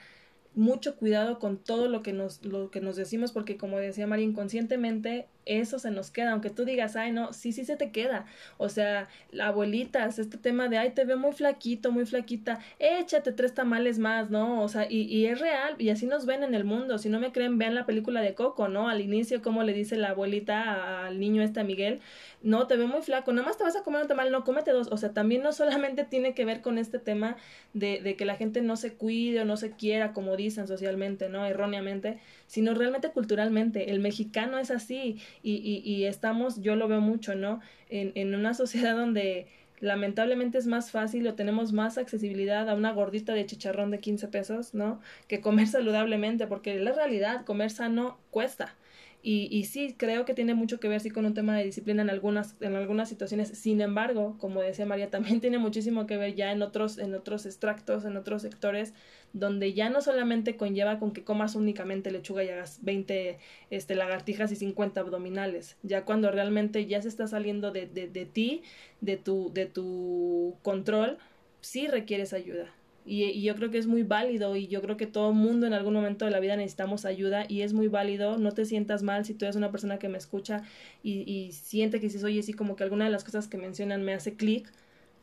[0.55, 4.25] mucho cuidado con todo lo que nos, lo que nos decimos, porque como decía María,
[4.25, 8.27] inconscientemente eso se nos queda, aunque tú digas, ay, no, sí, sí se te queda.
[8.59, 9.09] O sea,
[9.41, 14.31] abuelitas, este tema de, ay, te veo muy flaquito, muy flaquita, échate tres tamales más,
[14.31, 14.63] ¿no?
[14.63, 16.99] O sea, y, y es real, y así nos ven en el mundo.
[16.99, 18.89] Si no me creen, vean la película de Coco, ¿no?
[18.89, 22.01] Al inicio, como le dice la abuelita al niño este, a Miguel,
[22.43, 24.71] no, te veo muy flaco, nada más te vas a comer un tamal, no, cómete
[24.71, 24.89] dos.
[24.91, 27.37] O sea, también no solamente tiene que ver con este tema
[27.73, 31.29] de, de que la gente no se cuide o no se quiera, como dicen socialmente,
[31.29, 31.47] ¿no?
[31.47, 33.93] Erróneamente, sino realmente culturalmente.
[33.93, 37.61] El mexicano es así y, y, y estamos, yo lo veo mucho, ¿no?
[37.89, 39.47] En, en una sociedad donde
[39.81, 44.29] lamentablemente es más fácil o tenemos más accesibilidad a una gordita de chicharrón de 15
[44.29, 45.01] pesos, ¿no?
[45.29, 48.75] Que comer saludablemente, porque la realidad, comer sano cuesta.
[49.21, 52.03] Y, y sí, creo que tiene mucho que ver sí con un tema de disciplina
[52.03, 53.49] en algunas, en algunas situaciones.
[53.49, 57.45] Sin embargo, como decía María, también tiene muchísimo que ver ya en otros, en otros
[57.45, 58.95] extractos, en otros sectores,
[59.33, 63.39] donde ya no solamente conlleva con que comas únicamente lechuga y hagas 20
[63.71, 65.77] este, lagartijas y 50 abdominales.
[65.83, 68.63] Ya cuando realmente ya se está saliendo de, de, de ti,
[69.01, 71.19] de tu, de tu control,
[71.61, 72.73] sí requieres ayuda
[73.09, 75.95] y, yo creo que es muy válido y yo creo que todo mundo en algún
[75.95, 79.35] momento de la vida necesitamos ayuda y es muy válido, no te sientas mal si
[79.35, 80.63] tú eres una persona que me escucha
[81.03, 84.03] y, y siente que si oye, sí, como que alguna de las cosas que mencionan
[84.05, 84.71] me hace clic,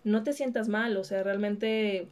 [0.04, 2.08] no te sientas mal, o sea, realmente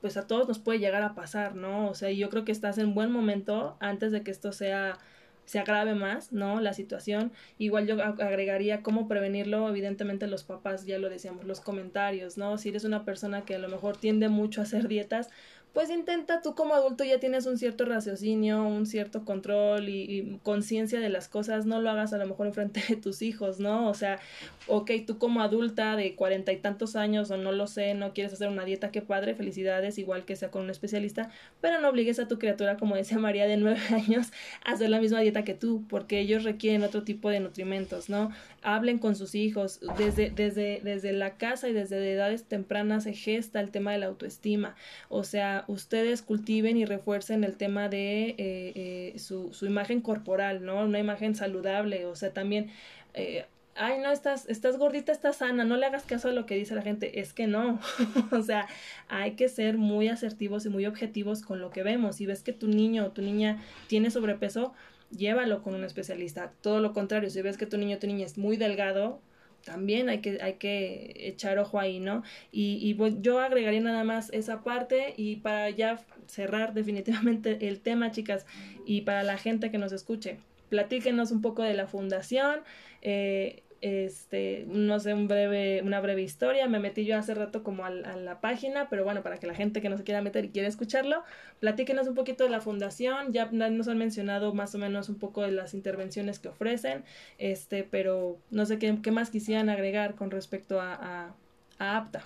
[0.00, 1.88] pues a todos nos puede llegar a pasar, ¿no?
[1.88, 4.98] O sea, yo creo que estás en buen momento antes de que esto sea
[5.44, 6.60] se agrave más, ¿no?
[6.60, 7.32] La situación.
[7.58, 12.58] Igual yo agregaría cómo prevenirlo, evidentemente los papás, ya lo decíamos, los comentarios, ¿no?
[12.58, 15.30] Si eres una persona que a lo mejor tiende mucho a hacer dietas,
[15.74, 21.00] pues intenta tú como adulto ya tienes un cierto raciocinio, un cierto control y, conciencia
[21.00, 23.88] de las cosas, no lo hagas a lo mejor enfrente de tus hijos, ¿no?
[23.88, 24.20] O sea,
[24.68, 28.32] ok, tú como adulta de cuarenta y tantos años o no lo sé, no quieres
[28.32, 32.20] hacer una dieta, qué padre, felicidades, igual que sea con un especialista, pero no obligues
[32.20, 34.28] a tu criatura, como decía María, de nueve años,
[34.64, 38.30] a hacer la misma dieta que tú, porque ellos requieren otro tipo de nutrimentos, ¿no?
[38.62, 43.58] Hablen con sus hijos, desde, desde, desde la casa y desde edades tempranas se gesta
[43.58, 44.76] el tema de la autoestima,
[45.08, 50.64] o sea, ustedes cultiven y refuercen el tema de eh, eh, su, su, imagen corporal,
[50.64, 50.84] ¿no?
[50.84, 52.70] Una imagen saludable, o sea, también...
[53.14, 53.46] Eh,
[53.76, 56.74] ay, no, estás, estás gordita, estás sana, no le hagas caso a lo que dice
[56.74, 57.80] la gente, es que no,
[58.30, 58.68] o sea,
[59.08, 62.16] hay que ser muy asertivos y muy objetivos con lo que vemos.
[62.16, 64.72] Si ves que tu niño o tu niña tiene sobrepeso,
[65.10, 66.52] llévalo con un especialista.
[66.60, 69.20] Todo lo contrario, si ves que tu niño o tu niña es muy delgado,
[69.64, 72.22] también hay que, hay que echar ojo ahí, ¿no?
[72.52, 77.80] Y, y pues yo agregaría nada más esa parte y para ya cerrar definitivamente el
[77.80, 78.46] tema, chicas,
[78.86, 80.38] y para la gente que nos escuche,
[80.68, 82.60] platíquenos un poco de la fundación,
[83.02, 86.66] eh, este, no sé, un breve, una breve historia.
[86.68, 89.82] Me metí yo hace rato como a, la página, pero bueno, para que la gente
[89.82, 91.22] que no se quiera meter y quiera escucharlo,
[91.60, 93.34] platíquenos un poquito de la fundación.
[93.34, 97.04] Ya nos han mencionado más o menos un poco de las intervenciones que ofrecen,
[97.36, 101.34] este, pero no sé qué, qué más quisieran agregar con respecto a,
[101.78, 102.22] a, APTA.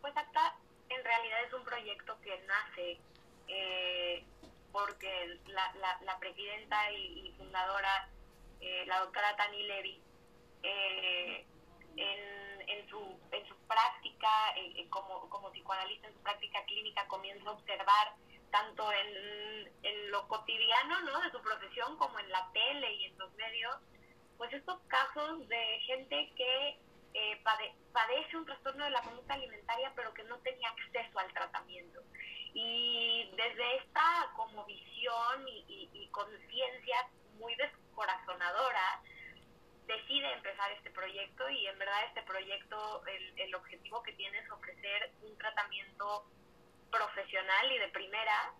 [0.00, 0.56] Pues APTA
[0.88, 2.96] en realidad es un proyecto que nace
[3.48, 4.24] eh,
[4.76, 8.10] porque la, presidenta y, fundadora,
[8.60, 10.02] eh, la doctora Tani Levy,
[10.62, 11.46] eh,
[11.96, 17.52] en, su, en su práctica eh, como, como psicoanalista, en su práctica clínica, comienza a
[17.52, 18.16] observar
[18.50, 21.20] tanto en, lo cotidiano ¿no?
[21.22, 23.76] de su profesión como en la tele y en los medios,
[24.36, 26.80] pues estos casos de gente que
[27.92, 32.02] padece un trastorno de la conducta alimentaria pero que no tenía acceso al tratamiento.
[32.58, 36.96] Y desde esta como visión y, conciencia
[37.38, 39.02] muy descorazonadora,
[39.86, 44.50] decide empezar este proyecto y en verdad este proyecto, el, el objetivo que tiene es
[44.50, 46.24] ofrecer un tratamiento
[46.90, 48.54] profesional y de primera,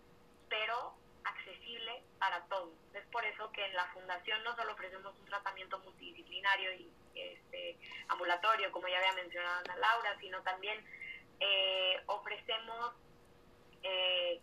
[0.51, 0.95] pero
[1.25, 2.75] accesible para todos.
[2.93, 7.79] Es por eso que en la fundación no solo ofrecemos un tratamiento multidisciplinario y este,
[8.09, 10.85] ambulatorio, como ya había mencionado Ana Laura, sino también
[11.41, 12.95] eh, ofrecemos
[13.89, 14.41] eh,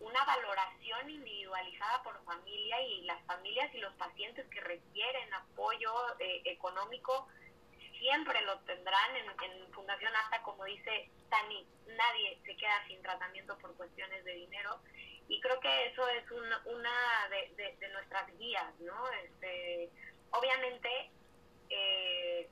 [0.00, 6.42] una valoración individualizada por familia y las familias y los pacientes que requieren apoyo eh,
[6.44, 7.28] económico
[7.98, 9.32] siempre lo tendrán en,
[9.72, 14.80] Fundación ASTA, como dice Tani, nadie se queda sin tratamiento por cuestiones de dinero
[15.28, 19.10] y creo que eso es una, de, nuestras guías, ¿no?
[19.24, 19.88] Este,
[20.30, 21.10] obviamente,
[21.70, 22.50] eh,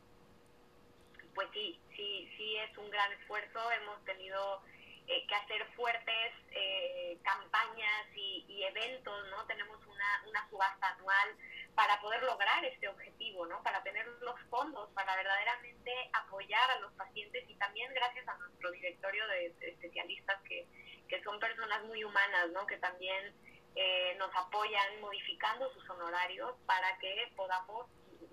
[1.34, 4.62] pues sí, sí, sí es un gran esfuerzo, hemos tenido
[5.10, 9.44] eh, que hacer fuertes eh, campañas y, eventos, ¿no?
[9.46, 11.36] Tenemos una, una subasta anual
[11.74, 13.60] para poder lograr este objetivo, ¿no?
[13.64, 18.70] Para tener los fondos, para verdaderamente apoyar a los pacientes y también gracias a nuestro
[18.70, 20.68] directorio de, especialistas que,
[21.08, 22.64] que son personas muy humanas, ¿no?
[22.66, 23.34] Que también
[23.74, 27.88] eh, nos apoyan modificando sus honorarios para que podamos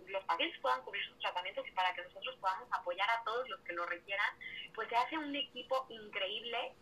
[0.07, 3.59] los pacientes puedan cubrir sus tratamientos y para que nosotros podamos apoyar a todos los
[3.61, 4.37] que lo requieran,
[4.73, 6.75] pues se hace un equipo increíble.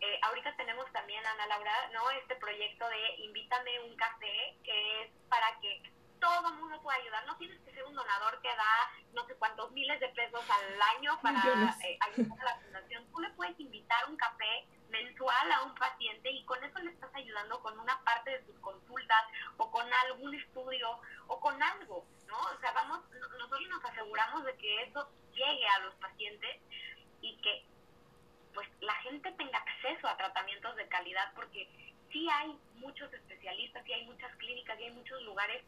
[0.00, 2.10] Eh, ahorita tenemos también, Ana Laura, ¿no?
[2.10, 5.82] este proyecto de Invítame un café, que es para que
[6.20, 7.26] todo el mundo pueda ayudar.
[7.26, 10.82] No tienes que ser un donador que da no sé cuántos miles de pesos al
[10.96, 11.40] año para
[11.84, 13.06] eh, ayudar a la fundación.
[13.10, 17.14] Tú le puedes invitar un café mensual a un paciente y con eso le estás
[17.14, 19.24] ayudando con una parte de sus consultas
[19.56, 22.06] o con algún estudio o con algo.
[22.26, 22.38] ¿no?
[22.38, 22.65] O sea,
[24.44, 26.60] de que eso llegue a los pacientes
[27.20, 27.64] y que
[28.54, 31.68] pues la gente tenga acceso a tratamientos de calidad porque
[32.10, 35.62] sí hay muchos especialistas, sí hay muchas clínicas, sí hay muchos lugares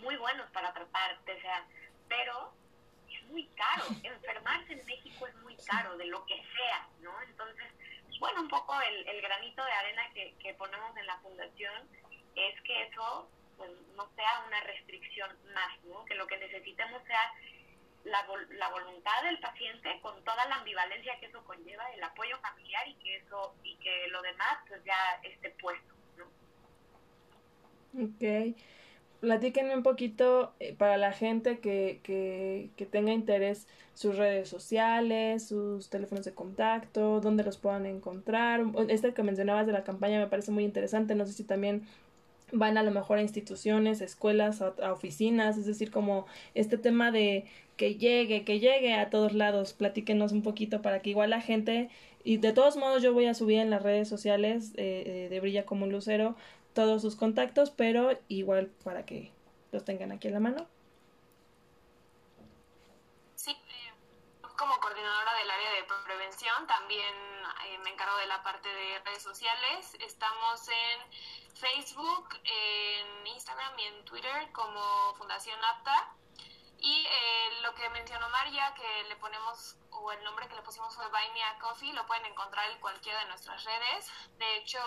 [0.00, 1.66] muy buenos para tratarte, o sea,
[2.08, 2.52] pero
[3.08, 3.84] es muy caro.
[4.02, 7.20] Enfermarse en México es muy caro, de lo que sea, ¿no?
[7.22, 7.66] Entonces,
[8.18, 11.88] bueno, un poco el, el granito de arena que, que ponemos en la fundación
[12.36, 13.30] es que eso
[13.60, 16.02] pues, no sea una restricción más, ¿no?
[16.06, 17.20] que lo que necesitemos sea
[18.04, 22.88] la, la voluntad del paciente con toda la ambivalencia que eso conlleva, el apoyo familiar
[22.88, 25.92] y que eso y que lo demás pues ya esté puesto.
[26.16, 26.24] ¿no?
[28.06, 28.56] Ok.
[29.20, 35.46] Platíquenme un poquito eh, para la gente que, que, que tenga interés sus redes sociales,
[35.46, 38.62] sus teléfonos de contacto, dónde los puedan encontrar.
[38.88, 41.14] Este que mencionabas de la campaña me parece muy interesante.
[41.14, 41.86] No sé si también
[42.52, 47.10] van a lo mejor a instituciones, a escuelas, a, oficinas, es decir, como este tema
[47.10, 47.44] de
[47.76, 51.88] que llegue, que llegue a todos lados, platíquenos un poquito para que igual la gente,
[52.24, 55.40] y de todos modos yo voy a subir en las redes sociales eh, eh, de
[55.40, 56.36] Brilla como un lucero
[56.74, 59.30] todos sus contactos, pero igual para que
[59.72, 60.66] los tengan aquí en la mano.
[63.34, 67.12] Sí, eh, como coordinadora del área de prevención también
[67.82, 69.96] me encargo de la parte de redes sociales.
[69.98, 71.00] Estamos en
[71.54, 74.80] Facebook, en Instagram y en Twitter como
[75.16, 76.14] Fundación Apta.
[76.82, 80.94] Y eh, lo que mencionó María, que le ponemos, o el nombre que le pusimos
[80.94, 84.10] fue Buy Me a Coffee, lo pueden encontrar en cualquiera de nuestras redes.
[84.38, 84.80] De hecho,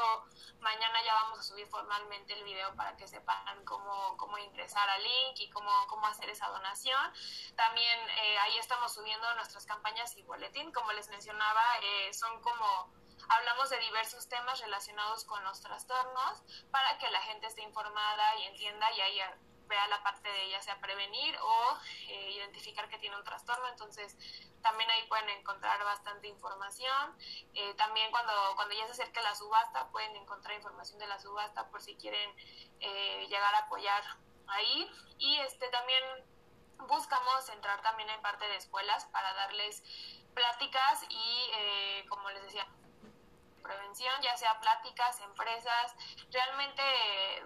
[0.60, 5.04] mañana ya vamos a subir formalmente el video para que sepan cómo, cómo ingresar al
[5.04, 7.14] link y cómo, cómo hacer esa donación.
[7.56, 10.72] También eh, ahí estamos subiendo nuestras campañas y boletín.
[10.72, 12.92] Como les mencionaba, eh, son como
[13.30, 16.42] hablamos de diversos temas relacionados con los trastornos
[16.72, 19.20] para que la gente esté informada y entienda y ahí
[19.68, 23.68] vea la parte de ya sea prevenir o eh, identificar que tiene un trastorno.
[23.70, 24.18] Entonces,
[24.62, 27.18] también ahí pueden encontrar bastante información.
[27.54, 31.70] Eh, también cuando, cuando ya se acerque la subasta, pueden encontrar información de la subasta
[31.70, 32.30] por si quieren
[32.80, 34.04] eh, llegar a apoyar
[34.48, 34.90] ahí.
[35.18, 36.04] Y este también
[36.88, 39.84] buscamos entrar también en parte de escuelas para darles
[40.34, 42.68] pláticas y, como les decía,
[43.62, 45.96] prevención, ya sea pláticas, empresas,
[46.32, 46.84] realmente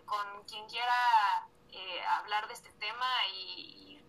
[0.06, 4.06] con quien quiera eh, hablar de este tema y,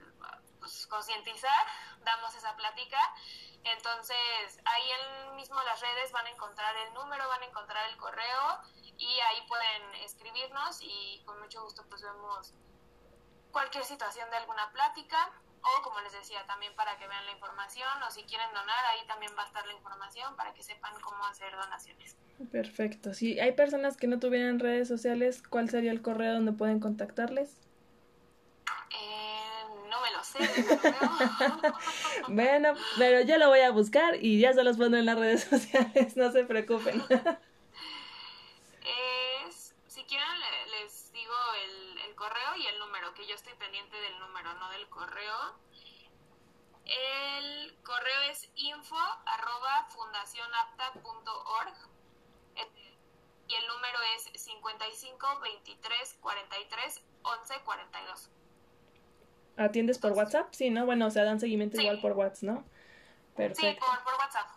[0.59, 1.67] pues, concientizar,
[2.01, 2.99] damos esa plática.
[3.65, 7.97] Entonces, ahí en mismo las redes van a encontrar el número, van a encontrar el
[7.97, 8.61] correo
[8.97, 12.53] y ahí pueden escribirnos y con mucho gusto pues vemos
[13.53, 15.31] cualquier situación de alguna plática
[15.63, 19.07] o como les decía también para que vean la información o si quieren donar ahí
[19.07, 22.17] también va a estar la información para que sepan cómo hacer donaciones.
[22.53, 23.15] Perfecto.
[23.15, 27.57] Si hay personas que no tuvieran redes sociales, ¿cuál sería el correo donde pueden contactarles?
[28.91, 30.39] Eh, no me lo sé.
[32.29, 35.45] bueno, pero yo lo voy a buscar y ya se los pongo en las redes
[35.51, 37.03] sociales, no se preocupen.
[39.49, 40.27] es, si quieren
[40.81, 41.35] les digo
[41.65, 45.55] el, el correo y el número, que yo estoy pendiente del número, no del correo.
[46.87, 51.75] El correo es info arroba fundacionapta.org
[53.49, 58.31] y el número es 55 23 43 11 42.
[59.57, 60.49] ¿Atiendes por WhatsApp?
[60.53, 60.87] Sí, ¿no?
[60.87, 62.65] Bueno, o sea, dan seguimiento igual por WhatsApp, ¿no?
[63.37, 63.87] Perfecto.
[63.87, 64.51] Sí, por, WhatsApp.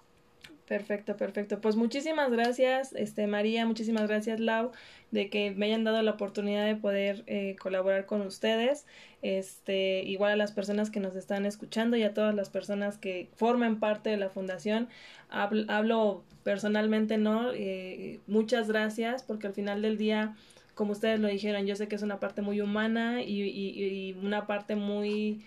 [0.72, 1.59] Perfecto, perfecto.
[1.59, 4.72] Pues muchísimas gracias, este María, muchísimas gracias Lau,
[5.11, 8.86] de que me hayan dado la oportunidad de poder eh, colaborar con ustedes.
[9.22, 13.28] Este, igual a las personas que nos están escuchando y a todas las personas que
[13.36, 14.88] forman parte de la fundación.
[15.30, 17.51] Hablo, personalmente, ¿no?
[17.51, 20.38] Eh, muchas gracias porque al final del día
[20.74, 24.47] como ustedes lo dijeron, yo sé que es una parte muy humana y, y, una
[24.47, 25.43] parte muy,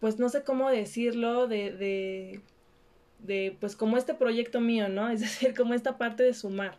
[0.00, 2.40] pues no sé cómo decirlo, de, de,
[3.22, 5.08] de, pues como este proyecto mío, ¿no?
[5.10, 6.78] Es decir, como esta parte de sumar.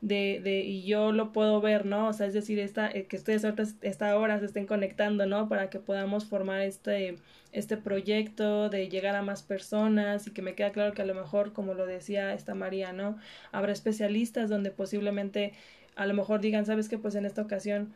[0.00, 2.08] De, de, y yo lo puedo ver, ¿no?
[2.08, 5.48] O sea, es decir, esta, eh, que ustedes ahorita esta hora se estén conectando, ¿no?
[5.48, 7.18] Para que podamos formar este,
[7.52, 11.14] este proyecto, de llegar a más personas y que me queda claro que a lo
[11.14, 13.16] mejor, como lo decía esta María, ¿no?
[13.52, 15.52] Habrá especialistas donde posiblemente
[15.94, 17.92] a lo mejor digan, sabes que pues en esta ocasión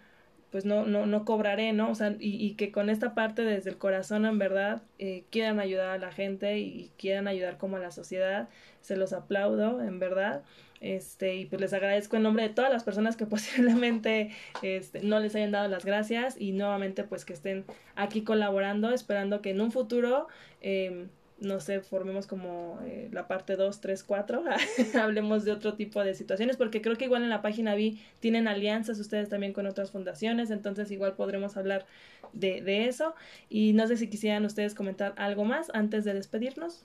[0.51, 1.91] pues no, no, no cobraré, ¿no?
[1.91, 5.61] O sea, y, y que con esta parte desde el corazón en verdad eh, quieran
[5.61, 8.49] ayudar a la gente y, quieran ayudar como a la sociedad,
[8.81, 10.43] se los aplaudo en verdad.
[10.81, 14.31] Este, y pues les agradezco en nombre de todas las personas que posiblemente
[14.63, 19.43] este, no les hayan dado las gracias y nuevamente pues que estén aquí colaborando, esperando
[19.43, 20.29] que en un futuro
[20.61, 21.07] eh,
[21.39, 24.45] no sé, formemos como eh, la parte 2, 3, 4,
[25.01, 28.49] hablemos de otro tipo de situaciones, porque creo que igual en la página vi tienen
[28.49, 31.87] alianzas ustedes también con otras fundaciones, entonces igual podremos hablar
[32.33, 33.15] de, de eso.
[33.51, 36.85] Y no sé si quisieran ustedes comentar algo más antes de despedirnos.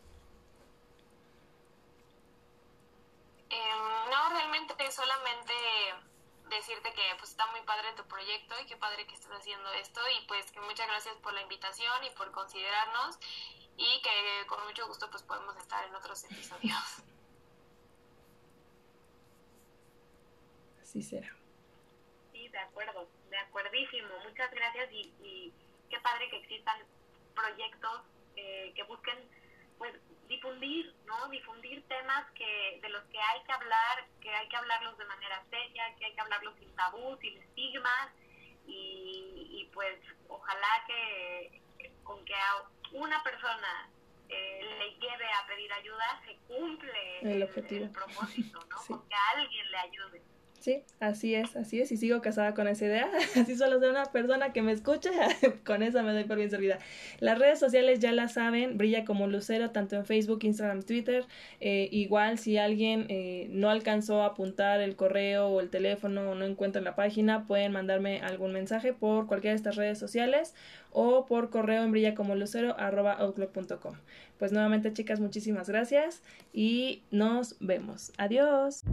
[3.49, 5.53] Em, no, realmente solamente
[6.49, 10.01] decirte que pues está muy padre tu proyecto y qué padre que estás haciendo esto
[10.09, 13.17] y pues que muchas gracias por la invitación y por considerarnos
[13.77, 17.03] y que con mucho gusto pues podemos estar en otros episodios.
[20.81, 21.33] Así será.
[22.31, 24.09] Sí, de acuerdo, de acuerdísimo.
[24.23, 25.53] Muchas gracias y, y
[25.89, 26.79] qué padre que existan
[27.33, 28.01] proyectos
[28.35, 29.17] eh, que busquen
[29.77, 29.93] pues
[30.27, 31.27] difundir, ¿no?
[31.29, 35.43] Difundir temas que de los que hay que hablar, que hay que hablarlos de manera
[35.49, 38.09] seria, que hay que hablarlos sin tabú, sin estigmas
[38.67, 41.61] y, y pues ojalá que
[42.03, 42.35] con que
[42.93, 43.89] una persona
[44.29, 47.85] eh, le lleve a pedir ayuda, se cumple el, objetivo.
[47.85, 49.07] El propósito, ¿no?
[49.07, 50.23] que alguien le ayude.
[50.61, 53.09] Sí, así es, así es, y sigo casada con esa idea.
[53.35, 55.09] Así solo de una persona que me escucha,
[55.65, 56.77] con esa me doy por bien servida.
[57.19, 61.25] Las redes sociales ya la saben, brilla como lucero, tanto en Facebook, Instagram, Twitter.
[61.61, 66.35] Eh, igual, si alguien eh, no alcanzó a apuntar el correo o el teléfono o
[66.35, 70.53] no encuentra la página, pueden mandarme algún mensaje por cualquiera de estas redes sociales
[70.91, 73.95] o por correo en brilla como lucero arroba outlook.com.
[74.37, 76.21] Pues nuevamente, chicas, muchísimas gracias
[76.53, 78.11] y nos vemos.
[78.19, 78.83] Adiós.